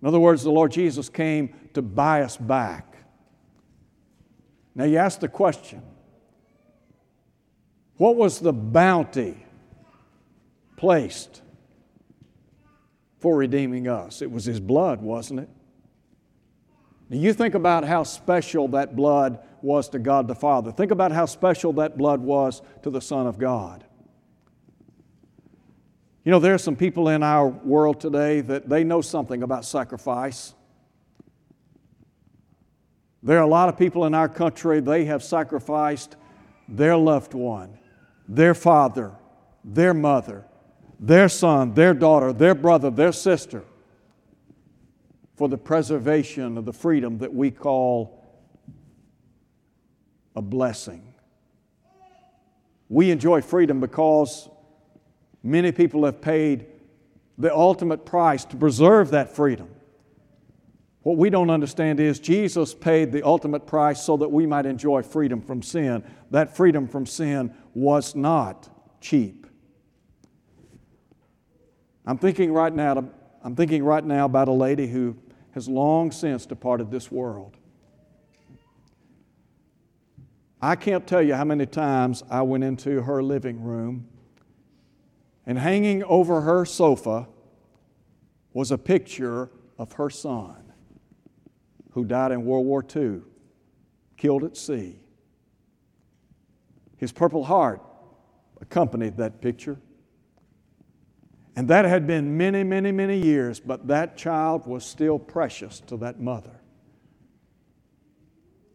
In 0.00 0.08
other 0.08 0.20
words, 0.20 0.42
the 0.42 0.50
Lord 0.50 0.72
Jesus 0.72 1.08
came 1.08 1.54
to 1.74 1.82
buy 1.82 2.22
us 2.22 2.36
back. 2.36 2.96
Now 4.74 4.84
you 4.84 4.96
ask 4.96 5.20
the 5.20 5.28
question 5.28 5.82
what 7.96 8.16
was 8.16 8.40
the 8.40 8.52
bounty 8.52 9.46
placed 10.76 11.42
for 13.20 13.36
redeeming 13.36 13.86
us? 13.86 14.20
It 14.20 14.30
was 14.30 14.44
His 14.44 14.60
blood, 14.60 15.00
wasn't 15.00 15.40
it? 15.40 15.48
Now 17.08 17.18
you 17.18 17.32
think 17.32 17.54
about 17.54 17.84
how 17.84 18.02
special 18.02 18.68
that 18.68 18.96
blood 18.96 19.38
was 19.60 19.88
to 19.90 19.98
God 19.98 20.26
the 20.26 20.34
Father. 20.34 20.72
Think 20.72 20.90
about 20.90 21.12
how 21.12 21.26
special 21.26 21.72
that 21.74 21.98
blood 21.98 22.20
was 22.20 22.62
to 22.82 22.90
the 22.90 23.00
Son 23.00 23.26
of 23.26 23.38
God. 23.38 23.84
You 26.24 26.30
know, 26.30 26.38
there 26.38 26.54
are 26.54 26.58
some 26.58 26.76
people 26.76 27.08
in 27.08 27.22
our 27.22 27.46
world 27.48 28.00
today 28.00 28.40
that 28.42 28.68
they 28.68 28.82
know 28.82 29.02
something 29.02 29.42
about 29.42 29.66
sacrifice. 29.66 30.54
There 33.22 33.38
are 33.38 33.42
a 33.42 33.46
lot 33.48 33.68
of 33.68 33.78
people 33.78 34.06
in 34.06 34.14
our 34.14 34.28
country, 34.28 34.80
they 34.80 35.04
have 35.04 35.22
sacrificed 35.22 36.16
their 36.66 36.96
loved 36.96 37.34
one, 37.34 37.78
their 38.26 38.54
father, 38.54 39.12
their 39.62 39.92
mother, 39.92 40.46
their 40.98 41.28
son, 41.28 41.74
their 41.74 41.92
daughter, 41.92 42.32
their 42.32 42.54
brother, 42.54 42.90
their 42.90 43.12
sister 43.12 43.64
for 45.36 45.48
the 45.48 45.58
preservation 45.58 46.56
of 46.56 46.64
the 46.64 46.72
freedom 46.72 47.18
that 47.18 47.32
we 47.32 47.50
call 47.50 48.24
a 50.36 50.42
blessing. 50.42 51.14
We 52.88 53.10
enjoy 53.10 53.40
freedom 53.40 53.80
because 53.80 54.48
many 55.42 55.72
people 55.72 56.04
have 56.04 56.20
paid 56.20 56.66
the 57.38 57.54
ultimate 57.54 58.04
price 58.04 58.44
to 58.46 58.56
preserve 58.56 59.10
that 59.10 59.34
freedom. 59.34 59.68
What 61.02 61.18
we 61.18 61.28
don't 61.28 61.50
understand 61.50 62.00
is 62.00 62.18
Jesus 62.18 62.72
paid 62.72 63.12
the 63.12 63.22
ultimate 63.22 63.66
price 63.66 64.02
so 64.02 64.16
that 64.16 64.30
we 64.30 64.46
might 64.46 64.64
enjoy 64.64 65.02
freedom 65.02 65.42
from 65.42 65.62
sin. 65.62 66.02
That 66.30 66.56
freedom 66.56 66.88
from 66.88 67.04
sin 67.04 67.54
was 67.74 68.14
not 68.14 68.68
cheap. 69.00 69.46
I'm 72.06 72.16
thinking 72.16 72.52
right 72.52 72.72
now, 72.72 73.06
I'm 73.42 73.56
thinking 73.56 73.84
right 73.84 74.04
now 74.04 74.24
about 74.24 74.48
a 74.48 74.52
lady 74.52 74.86
who 74.86 75.16
has 75.54 75.68
long 75.68 76.10
since 76.10 76.46
departed 76.46 76.90
this 76.90 77.12
world. 77.12 77.56
I 80.60 80.74
can't 80.74 81.06
tell 81.06 81.22
you 81.22 81.34
how 81.34 81.44
many 81.44 81.64
times 81.64 82.24
I 82.28 82.42
went 82.42 82.64
into 82.64 83.02
her 83.02 83.22
living 83.22 83.62
room 83.62 84.08
and 85.46 85.56
hanging 85.56 86.02
over 86.04 86.40
her 86.40 86.64
sofa 86.64 87.28
was 88.52 88.72
a 88.72 88.78
picture 88.78 89.50
of 89.78 89.92
her 89.92 90.10
son 90.10 90.72
who 91.92 92.04
died 92.04 92.32
in 92.32 92.44
World 92.44 92.66
War 92.66 92.84
II, 92.96 93.20
killed 94.16 94.42
at 94.42 94.56
sea. 94.56 94.98
His 96.96 97.12
Purple 97.12 97.44
Heart 97.44 97.80
accompanied 98.60 99.18
that 99.18 99.40
picture. 99.40 99.78
And 101.56 101.68
that 101.68 101.84
had 101.84 102.06
been 102.06 102.36
many, 102.36 102.64
many, 102.64 102.90
many 102.90 103.18
years, 103.18 103.60
but 103.60 103.86
that 103.86 104.16
child 104.16 104.66
was 104.66 104.84
still 104.84 105.18
precious 105.18 105.80
to 105.80 105.96
that 105.98 106.20
mother. 106.20 106.60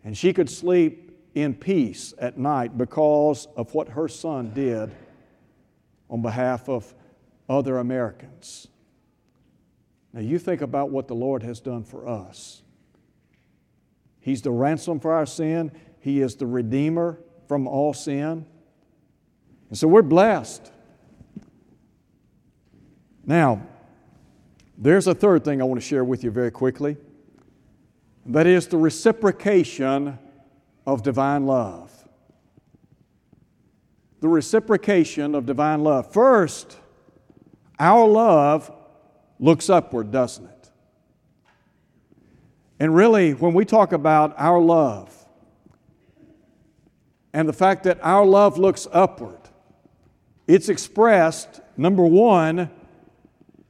And 0.04 0.18
she 0.18 0.32
could 0.32 0.50
sleep 0.50 1.12
in 1.36 1.54
peace 1.54 2.14
at 2.18 2.38
night 2.38 2.78
because 2.78 3.48
of 3.58 3.74
what 3.74 3.90
her 3.90 4.08
son 4.08 4.52
did 4.54 4.96
on 6.10 6.22
behalf 6.22 6.70
of 6.70 6.94
other 7.50 7.78
Americans. 7.78 8.68
Now, 10.14 10.22
you 10.22 10.40
think 10.40 10.62
about 10.62 10.90
what 10.90 11.08
the 11.08 11.16
Lord 11.16 11.44
has 11.44 11.60
done 11.60 11.84
for 11.84 12.08
us. 12.08 12.64
He's 14.22 14.42
the 14.42 14.52
ransom 14.52 15.00
for 15.00 15.14
our 15.14 15.26
sin, 15.26 15.72
He 16.00 16.22
is 16.22 16.36
the 16.36 16.48
Redeemer 16.48 17.20
from 17.48 17.68
all 17.68 17.94
sin. 17.94 18.46
And 19.70 19.78
so 19.78 19.88
we're 19.88 20.02
blessed. 20.02 20.72
Now, 23.30 23.62
there's 24.76 25.06
a 25.06 25.14
third 25.14 25.46
thing 25.46 25.62
I 25.62 25.64
want 25.66 25.80
to 25.80 25.88
share 25.88 26.04
with 26.04 26.24
you 26.24 26.32
very 26.32 26.50
quickly. 26.50 26.98
That 28.26 28.48
is 28.48 28.66
the 28.66 28.78
reciprocation 28.78 30.18
of 30.88 31.04
divine 31.04 31.46
love. 31.46 31.92
The 34.22 34.28
reciprocation 34.28 35.36
of 35.36 35.46
divine 35.46 35.84
love. 35.84 36.12
First, 36.12 36.78
our 37.78 38.08
love 38.08 38.72
looks 39.40 39.70
upward, 39.70 40.10
doesn't 40.10 40.46
it? 40.46 40.72
And 42.80 42.96
really, 42.96 43.36
when 43.36 43.54
we 43.54 43.64
talk 43.64 43.92
about 43.92 44.34
our 44.40 44.60
love 44.60 45.16
and 47.32 47.48
the 47.48 47.54
fact 47.54 47.84
that 47.84 48.00
our 48.02 48.26
love 48.26 48.58
looks 48.58 48.88
upward, 48.92 49.38
it's 50.48 50.68
expressed, 50.68 51.62
number 51.78 52.04
one, 52.04 52.72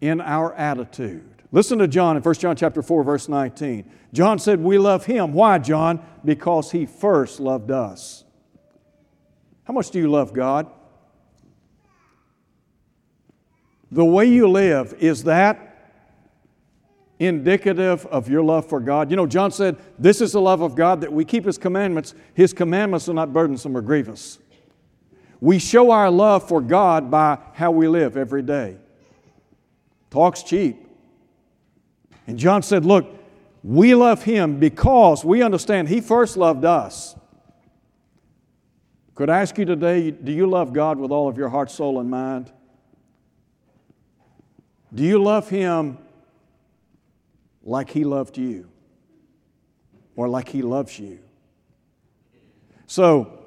in 0.02 0.22
our 0.22 0.54
attitude. 0.54 1.40
Listen 1.52 1.80
to 1.80 1.88
John 1.88 2.16
in 2.16 2.24
1 2.24 2.36
John 2.36 2.56
chapter 2.56 2.82
4, 2.82 3.04
verse 3.04 3.28
19. 3.28 3.90
John 4.14 4.40
said, 4.40 4.60
We 4.60 4.78
love 4.78 5.06
him. 5.06 5.34
Why, 5.34 5.58
John? 5.58 6.06
Because 6.24 6.72
he 6.72 6.86
first 6.86 7.40
loved 7.40 7.72
us. 7.72 8.24
How 9.64 9.74
much 9.74 9.90
do 9.90 10.00
you 10.00 10.10
love 10.10 10.34
God? 10.34 10.68
The 13.92 14.06
way 14.06 14.26
you 14.26 14.48
live, 14.48 14.94
is 15.00 15.24
that 15.24 15.66
indicative 17.18 18.06
of 18.08 18.30
your 18.30 18.44
love 18.44 18.68
for 18.68 18.80
God? 18.80 19.10
You 19.10 19.18
know, 19.18 19.26
John 19.26 19.52
said, 19.52 19.78
This 19.98 20.22
is 20.22 20.32
the 20.34 20.42
love 20.42 20.62
of 20.62 20.76
God 20.76 21.02
that 21.02 21.12
we 21.12 21.26
keep 21.26 21.46
His 21.46 21.58
commandments. 21.58 22.14
His 22.36 22.54
commandments 22.54 23.10
are 23.10 23.14
not 23.14 23.34
burdensome 23.34 23.76
or 23.76 23.82
grievous. 23.82 24.38
We 25.42 25.58
show 25.58 25.90
our 25.90 26.12
love 26.12 26.48
for 26.48 26.62
God 26.62 27.10
by 27.10 27.40
how 27.54 27.72
we 27.72 27.88
live 27.88 28.18
every 28.18 28.44
day. 28.44 28.78
Talk's 30.10 30.44
cheap. 30.44 30.88
And 32.28 32.38
John 32.38 32.62
said, 32.64 32.86
Look, 32.86 33.08
we 33.64 33.96
love 33.96 34.24
Him 34.24 34.60
because 34.60 35.24
we 35.24 35.42
understand 35.42 35.90
He 35.90 36.02
first 36.02 36.38
loved 36.38 36.66
us. 36.66 37.16
Could 39.16 39.30
I 39.30 39.42
ask 39.42 39.58
you 39.58 39.66
today, 39.66 40.12
do 40.12 40.32
you 40.32 40.48
love 40.48 40.72
God 40.74 40.98
with 40.98 41.12
all 41.12 41.28
of 41.28 41.38
your 41.38 41.50
heart, 41.50 41.70
soul, 41.70 42.00
and 42.00 42.10
mind? 42.10 42.52
Do 44.94 45.04
you 45.04 45.22
love 45.22 45.50
Him 45.50 45.98
like 47.64 47.90
He 47.90 48.04
loved 48.04 48.38
you 48.38 48.68
or 50.16 50.28
like 50.28 50.50
He 50.50 50.62
loves 50.62 51.00
you. 51.00 51.20
So, 52.88 53.40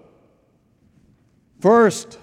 first, 1.60 2.18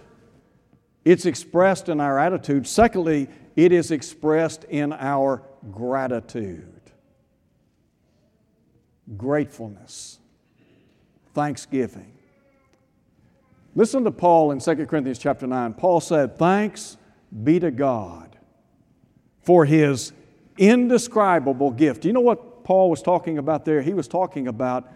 it's 1.06 1.26
expressed 1.26 1.90
in 1.90 2.00
our 2.00 2.20
attitude. 2.20 2.68
Secondly, 2.68 3.28
it 3.56 3.72
is 3.72 3.92
expressed 3.92 4.64
in 4.66 4.94
our 4.94 5.44
gratitude. 5.72 6.82
Gratefulness, 9.18 10.20
thanksgiving. 11.34 12.14
Listen 13.76 14.04
to 14.04 14.12
Paul 14.12 14.52
in 14.52 14.60
2 14.60 14.86
Corinthians 14.88 15.20
chapter 15.20 15.48
9. 15.48 15.74
Paul 15.74 16.02
said, 16.02 16.38
Thanks 16.38 16.98
be 17.44 17.60
to 17.60 17.72
God 17.72 18.38
for 19.42 19.66
his 19.66 20.12
indescribable 20.58 21.72
gift. 21.72 22.02
Do 22.02 22.08
you 22.08 22.14
know 22.14 22.20
what 22.20 22.64
Paul 22.64 22.90
was 22.90 23.02
talking 23.02 23.38
about 23.38 23.66
there? 23.66 23.82
He 23.82 23.94
was 23.94 24.08
talking 24.08 24.48
about 24.48 24.88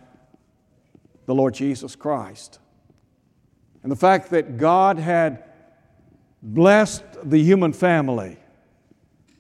the 1.25 1.33
Lord 1.33 1.53
Jesus 1.53 1.95
Christ. 1.95 2.59
And 3.81 3.91
the 3.91 3.95
fact 3.95 4.29
that 4.31 4.57
God 4.57 4.97
had 4.97 5.43
blessed 6.43 7.03
the 7.23 7.41
human 7.41 7.71
family 7.71 8.37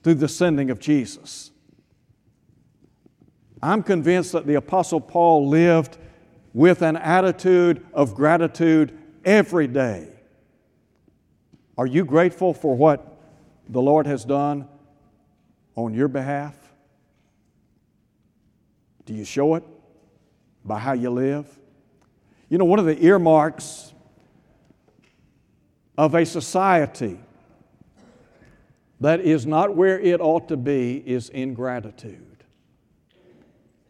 through 0.01 0.15
the 0.15 0.27
sending 0.29 0.71
of 0.71 0.79
Jesus. 0.79 1.51
I'm 3.61 3.83
convinced 3.83 4.31
that 4.31 4.47
the 4.47 4.55
Apostle 4.55 5.01
Paul 5.01 5.47
lived 5.49 5.97
with 6.53 6.81
an 6.81 6.95
attitude 6.95 7.85
of 7.93 8.15
gratitude 8.15 8.97
every 9.25 9.67
day. 9.67 10.07
Are 11.77 11.87
you 11.87 12.05
grateful 12.05 12.53
for 12.53 12.75
what 12.75 13.17
the 13.67 13.81
Lord 13.81 14.05
has 14.05 14.23
done 14.23 14.67
on 15.75 15.93
your 15.93 16.07
behalf? 16.07 16.55
Do 19.05 19.13
you 19.13 19.25
show 19.25 19.55
it 19.55 19.63
by 20.63 20.79
how 20.79 20.93
you 20.93 21.09
live? 21.09 21.47
You 22.49 22.57
know, 22.57 22.65
one 22.65 22.79
of 22.79 22.85
the 22.85 23.03
earmarks 23.03 23.82
of 25.97 26.15
a 26.15 26.25
society 26.25 27.19
that 28.99 29.19
is 29.19 29.45
not 29.45 29.75
where 29.75 29.99
it 29.99 30.21
ought 30.21 30.47
to 30.47 30.57
be 30.57 31.03
is 31.05 31.29
ingratitude. 31.29 32.33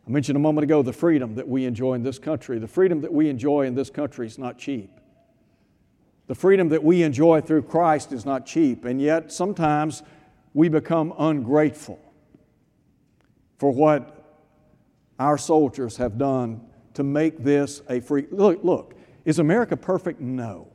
I 0.05 0.11
mentioned 0.11 0.35
a 0.35 0.39
moment 0.39 0.63
ago 0.63 0.81
the 0.81 0.91
freedom 0.91 1.35
that 1.35 1.47
we 1.47 1.65
enjoy 1.65 1.93
in 1.93 2.03
this 2.03 2.19
country. 2.19 2.59
The 2.59 2.67
freedom 2.67 3.01
that 3.01 3.13
we 3.13 3.29
enjoy 3.29 3.65
in 3.65 3.75
this 3.75 3.89
country 3.89 4.27
is 4.27 4.37
not 4.37 4.57
cheap. 4.57 4.89
The 6.27 6.35
freedom 6.35 6.69
that 6.69 6.83
we 6.83 7.03
enjoy 7.03 7.41
through 7.41 7.63
Christ 7.63 8.11
is 8.11 8.25
not 8.25 8.45
cheap, 8.45 8.85
and 8.85 9.01
yet 9.01 9.31
sometimes 9.31 10.03
we 10.53 10.69
become 10.69 11.13
ungrateful 11.17 11.99
for 13.57 13.71
what 13.71 14.41
our 15.19 15.37
soldiers 15.37 15.97
have 15.97 16.17
done 16.17 16.61
to 16.95 17.03
make 17.03 17.43
this 17.43 17.81
a 17.89 17.99
free. 17.99 18.25
Look, 18.31 18.63
look, 18.63 18.95
is 19.25 19.39
America 19.39 19.77
perfect? 19.77 20.19
No. 20.19 20.72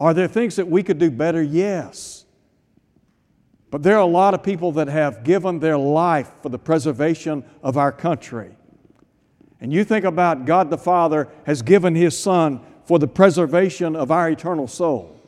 Are 0.00 0.14
there 0.14 0.28
things 0.28 0.56
that 0.56 0.66
we 0.66 0.82
could 0.82 0.98
do 0.98 1.10
better? 1.10 1.42
Yes. 1.42 2.24
But 3.70 3.82
there 3.82 3.96
are 3.96 4.00
a 4.00 4.06
lot 4.06 4.34
of 4.34 4.42
people 4.42 4.72
that 4.72 4.88
have 4.88 5.22
given 5.22 5.60
their 5.60 5.78
life 5.78 6.30
for 6.42 6.48
the 6.48 6.58
preservation 6.58 7.44
of 7.62 7.76
our 7.76 7.92
country. 7.92 8.56
And 9.60 9.72
you 9.72 9.84
think 9.84 10.06
about 10.06 10.46
God 10.46 10.70
the 10.70 10.78
Father 10.78 11.28
has 11.44 11.60
given 11.60 11.94
His 11.94 12.18
Son 12.18 12.60
for 12.84 12.98
the 12.98 13.06
preservation 13.06 13.94
of 13.94 14.10
our 14.10 14.30
eternal 14.30 14.66
soul. 14.66 15.20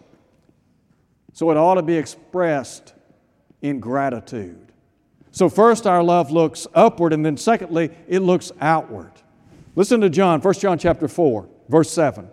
So 1.35 1.50
it 1.50 1.56
ought 1.56 1.74
to 1.74 1.82
be 1.82 1.96
expressed 1.96 2.94
in 3.61 3.78
gratitude. 3.78 4.58
So, 5.30 5.48
first, 5.48 5.87
our 5.87 6.02
love 6.02 6.30
looks 6.30 6.66
upward, 6.74 7.14
and 7.14 7.24
then, 7.24 7.38
secondly, 7.38 7.90
it 8.06 8.18
looks 8.20 8.52
outward. 8.61 9.12
Listen 9.74 10.02
to 10.02 10.11
John, 10.11 10.42
1 10.42 10.54
John 10.54 10.78
chapter 10.78 11.08
4, 11.08 11.48
verse 11.70 11.90
7. 11.90 12.28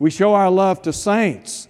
We 0.00 0.10
show 0.10 0.32
our 0.32 0.50
love 0.50 0.80
to 0.82 0.92
saints. 0.94 1.68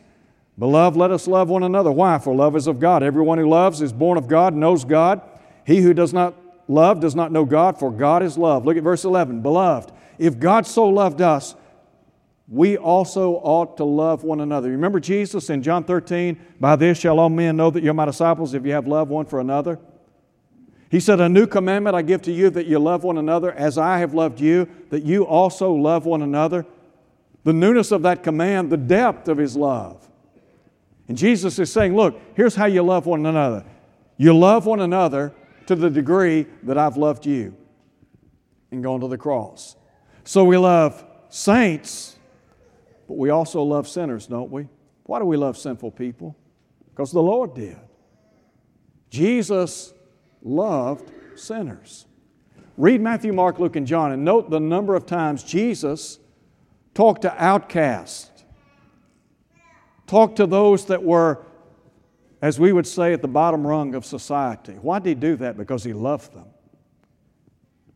Beloved, 0.57 0.97
let 0.97 1.11
us 1.11 1.27
love 1.27 1.49
one 1.49 1.65
another. 1.65 1.91
Why? 1.91 2.19
For 2.19 2.33
love 2.35 2.55
is 2.55 2.69
of 2.69 2.79
God. 2.79 3.03
Everyone 3.03 3.39
who 3.39 3.49
loves 3.49 3.83
is 3.83 3.93
born 3.93 4.17
of 4.17 4.29
God, 4.29 4.55
knows 4.55 4.85
God. 4.85 5.21
He 5.67 5.81
who 5.81 5.93
does 5.93 6.15
not 6.15 6.35
love 6.69 7.01
does 7.01 7.17
not 7.17 7.33
know 7.33 7.45
God, 7.45 7.79
for 7.79 7.91
God 7.91 8.23
is 8.23 8.39
love. 8.39 8.65
Look 8.65 8.77
at 8.77 8.85
verse 8.85 9.05
11. 9.05 9.43
Beloved, 9.43 9.93
if 10.17 10.39
God 10.39 10.65
so 10.65 10.89
loved 10.89 11.21
us, 11.21 11.57
we 12.47 12.77
also 12.77 13.33
ought 13.33 13.77
to 13.79 13.85
love 13.85 14.23
one 14.23 14.41
another. 14.41 14.71
Remember 14.71 15.01
Jesus 15.01 15.51
in 15.51 15.63
John 15.63 15.83
13, 15.83 16.39
by 16.61 16.77
this 16.77 16.99
shall 16.99 17.19
all 17.19 17.31
men 17.31 17.57
know 17.57 17.71
that 17.71 17.83
you're 17.83 17.95
my 17.95 18.05
disciples 18.05 18.55
if 18.55 18.65
you 18.65 18.73
have 18.73 18.87
love 18.87 19.09
one 19.09 19.27
for 19.27 19.41
another. 19.41 19.81
He 20.89 21.01
said, 21.01 21.21
A 21.21 21.29
new 21.29 21.49
commandment 21.49 21.97
I 21.97 22.03
give 22.03 22.23
to 22.23 22.33
you 22.33 22.49
that 22.51 22.67
you 22.67 22.79
love 22.79 23.03
one 23.03 23.19
another 23.19 23.53
as 23.53 23.77
I 23.77 23.99
have 23.99 24.15
loved 24.15 24.41
you, 24.41 24.69
that 24.91 25.03
you 25.05 25.25
also 25.25 25.73
love 25.73 26.07
one 26.07 26.23
another. 26.23 26.65
The 27.45 27.53
newness 27.53 27.91
of 27.91 28.03
that 28.03 28.23
command, 28.23 28.71
the 28.71 28.77
depth 28.77 29.29
of 29.29 29.39
his 29.39 29.57
love. 29.57 30.09
And 31.09 31.17
Jesus 31.17 31.59
is 31.59 31.73
saying, 31.73 31.97
Look, 31.97 32.21
here's 32.35 32.55
how 32.55 32.67
you 32.67 32.83
love 32.83 33.07
one 33.07 33.27
another. 33.27 33.65
You 34.17 34.37
love 34.37 34.67
one 34.67 34.81
another 34.81 35.33
to 35.67 35.75
the 35.75 35.91
degree 35.91 36.47
that 36.65 36.77
I've 36.77 36.97
loved 36.97 37.27
you 37.27 37.57
and 38.71 38.83
gone 38.83 39.01
to 39.01 39.09
the 39.09 39.19
cross. 39.19 39.77
So 40.25 40.45
we 40.45 40.57
love 40.59 41.05
saints 41.29 42.17
but 43.11 43.19
we 43.19 43.31
also 43.31 43.65
love 43.65 43.89
sinners, 43.89 44.29
don't 44.29 44.53
we? 44.53 44.69
Why 45.03 45.19
do 45.19 45.25
we 45.25 45.37
love 45.37 45.59
sinful 45.59 45.91
people? 45.91 46.37
Because 46.91 47.11
the 47.11 47.21
Lord 47.21 47.57
did. 47.57 47.77
Jesus 49.11 49.93
loved 50.43 51.11
sinners. 51.35 52.07
Read 52.77 53.01
Matthew, 53.01 53.33
Mark, 53.33 53.59
Luke, 53.59 53.75
and 53.75 53.85
John 53.85 54.13
and 54.13 54.25
note 54.25 54.49
the 54.49 54.61
number 54.61 54.95
of 54.95 55.07
times 55.07 55.43
Jesus 55.43 56.21
talked 57.01 57.23
to 57.23 57.43
outcasts, 57.43 58.45
Talk 60.07 60.37
to 60.37 60.47
those 60.47 60.87
that 60.87 61.03
were, 61.03 61.47
as 62.43 62.61
we 62.61 62.73
would 62.73 62.87
say, 62.87 63.15
at 63.15 63.23
the 63.23 63.29
bottom 63.29 63.67
rung 63.67 63.95
of 63.95 64.05
society. 64.05 64.73
Why 64.73 64.99
did 64.99 65.09
he 65.09 65.15
do 65.15 65.37
that? 65.37 65.57
Because 65.57 65.85
he 65.85 65.93
loved 65.93 66.35
them. 66.35 66.49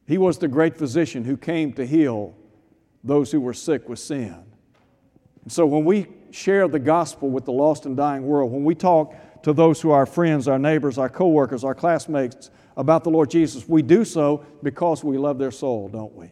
He 0.06 0.16
was 0.16 0.38
the 0.38 0.46
great 0.46 0.78
physician 0.78 1.24
who 1.24 1.36
came 1.36 1.72
to 1.72 1.84
heal 1.84 2.34
those 3.02 3.32
who 3.32 3.40
were 3.40 3.52
sick 3.52 3.88
with 3.88 3.98
sin. 3.98 4.42
So 5.48 5.66
when 5.66 5.84
we 5.84 6.06
share 6.30 6.66
the 6.68 6.78
gospel 6.78 7.28
with 7.28 7.44
the 7.44 7.52
lost 7.52 7.84
and 7.84 7.96
dying 7.96 8.24
world, 8.24 8.52
when 8.52 8.64
we 8.64 8.76
talk 8.76 9.42
to 9.42 9.52
those 9.52 9.82
who 9.82 9.90
are 9.90 9.98
our 9.98 10.06
friends, 10.06 10.46
our 10.46 10.58
neighbors, 10.58 10.96
our 10.96 11.10
coworkers, 11.10 11.64
our 11.64 11.74
classmates 11.74 12.48
about 12.76 13.02
the 13.04 13.10
Lord 13.10 13.28
Jesus, 13.28 13.68
we 13.68 13.82
do 13.82 14.04
so 14.04 14.46
because 14.62 15.04
we 15.04 15.18
love 15.18 15.38
their 15.38 15.50
soul, 15.50 15.88
don't 15.88 16.14
we? 16.14 16.30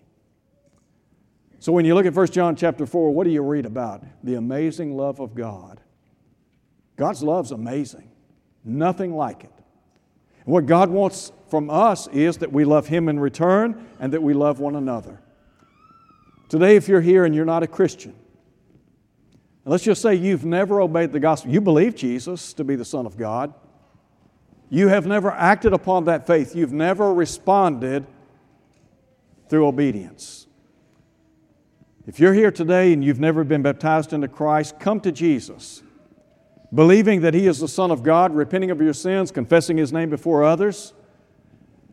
So 1.62 1.70
when 1.70 1.85
you 1.85 1.94
look 1.94 2.07
at 2.07 2.14
1 2.14 2.27
John 2.33 2.57
chapter 2.57 2.87
4, 2.87 3.12
what 3.12 3.22
do 3.22 3.31
you 3.31 3.40
read 3.40 3.66
about? 3.66 4.03
The 4.25 4.35
amazing 4.35 4.96
love 4.96 5.20
of 5.20 5.37
God. 5.37 5.81
God's 6.96 7.22
love's 7.22 7.53
amazing. 7.53 8.11
Nothing 8.64 9.14
like 9.14 9.44
it. 9.44 9.53
What 10.44 10.66
God 10.66 10.90
wants 10.90 11.31
from 11.51 11.70
us 11.70 12.09
is 12.09 12.38
that 12.38 12.53
we 12.53 12.64
love 12.64 12.88
Him 12.88 13.09
in 13.09 13.20
return 13.20 13.87
and 14.01 14.12
that 14.12 14.20
we 14.20 14.35
love 14.35 14.59
one 14.59 14.75
another. 14.75 15.20
Today, 16.48 16.75
if 16.75 16.88
you're 16.88 17.01
here 17.01 17.25
and 17.25 17.33
you're 17.33 17.44
not 17.44 17.62
a 17.62 17.68
Christian, 17.68 18.16
let's 19.64 19.85
just 19.85 20.03
say 20.03 20.16
you've 20.16 20.44
never 20.44 20.81
obeyed 20.81 21.12
the 21.12 21.20
gospel. 21.20 21.53
You 21.53 21.61
believe 21.61 21.94
Jesus 21.94 22.55
to 22.55 22.64
be 22.64 22.75
the 22.75 22.85
Son 22.85 23.07
of 23.07 23.16
God. 23.16 23.55
You 24.68 24.88
have 24.88 25.07
never 25.07 25.31
acted 25.31 25.72
upon 25.75 26.07
that 26.07 26.27
faith. 26.27 26.57
You've 26.57 26.72
never 26.72 27.14
responded 27.14 28.05
through 29.48 29.68
obedience. 29.68 30.48
If 32.05 32.19
you're 32.19 32.35
here 32.35 32.51
today 32.51 32.93
and 32.93 33.05
you've 33.05 33.21
never 33.21 33.45
been 33.45 33.62
baptized 33.62 34.12
into 34.12 34.27
Christ, 34.27 34.81
come 34.81 35.01
to 35.03 35.12
Jesus, 35.12 35.83
believing 36.75 37.21
that 37.21 37.33
He 37.33 37.47
is 37.47 37.61
the 37.61 37.69
Son 37.69 37.93
of 37.93 38.03
God, 38.03 38.35
repenting 38.35 38.73
of 38.73 38.81
your 38.81 38.93
sins, 38.93 39.31
confessing 39.31 39.77
His 39.77 39.93
name 39.93 40.11
before 40.11 40.43
others. 40.43 40.95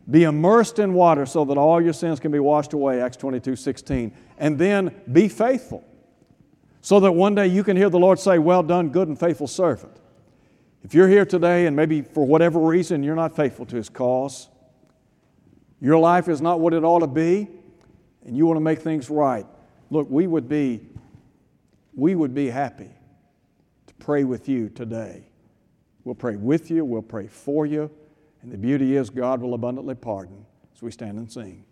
Be 0.09 0.23
immersed 0.23 0.79
in 0.79 0.93
water 0.93 1.27
so 1.27 1.45
that 1.45 1.59
all 1.59 1.79
your 1.79 1.93
sins 1.93 2.19
can 2.19 2.31
be 2.31 2.39
washed 2.39 2.73
away, 2.73 2.99
Acts 3.01 3.17
22 3.17 3.55
16. 3.55 4.11
And 4.39 4.57
then 4.57 4.99
be 5.11 5.29
faithful 5.29 5.83
so 6.81 6.99
that 7.01 7.11
one 7.11 7.35
day 7.35 7.45
you 7.45 7.63
can 7.63 7.77
hear 7.77 7.91
the 7.91 7.99
Lord 7.99 8.17
say, 8.17 8.39
Well 8.39 8.63
done, 8.63 8.89
good 8.89 9.07
and 9.07 9.19
faithful 9.19 9.47
servant. 9.47 9.95
If 10.83 10.95
you're 10.95 11.09
here 11.09 11.25
today 11.25 11.67
and 11.67 11.75
maybe 11.75 12.01
for 12.01 12.25
whatever 12.25 12.59
reason 12.59 13.03
you're 13.03 13.15
not 13.15 13.35
faithful 13.35 13.67
to 13.67 13.75
His 13.75 13.89
cause, 13.89 14.49
your 15.79 15.99
life 15.99 16.27
is 16.27 16.41
not 16.41 16.59
what 16.59 16.73
it 16.73 16.83
ought 16.83 16.99
to 16.99 17.07
be, 17.07 17.47
and 18.25 18.35
you 18.35 18.47
want 18.47 18.57
to 18.57 18.61
make 18.61 18.79
things 18.79 19.11
right, 19.11 19.45
look, 19.89 20.09
we 20.09 20.27
would 20.27 20.47
be, 20.47 20.81
we 21.95 22.15
would 22.15 22.33
be 22.33 22.47
happy 22.47 22.89
to 23.87 23.93
pray 23.95 24.23
with 24.23 24.47
you 24.47 24.69
today. 24.69 25.23
We'll 26.03 26.15
pray 26.15 26.35
with 26.35 26.71
you, 26.71 26.85
we'll 26.85 27.01
pray 27.01 27.27
for 27.27 27.65
you, 27.65 27.91
and 28.41 28.51
the 28.51 28.57
beauty 28.57 28.95
is 28.95 29.09
God 29.09 29.41
will 29.41 29.53
abundantly 29.53 29.95
pardon 29.95 30.45
as 30.73 30.81
we 30.81 30.91
stand 30.91 31.17
and 31.17 31.31
sing. 31.31 31.65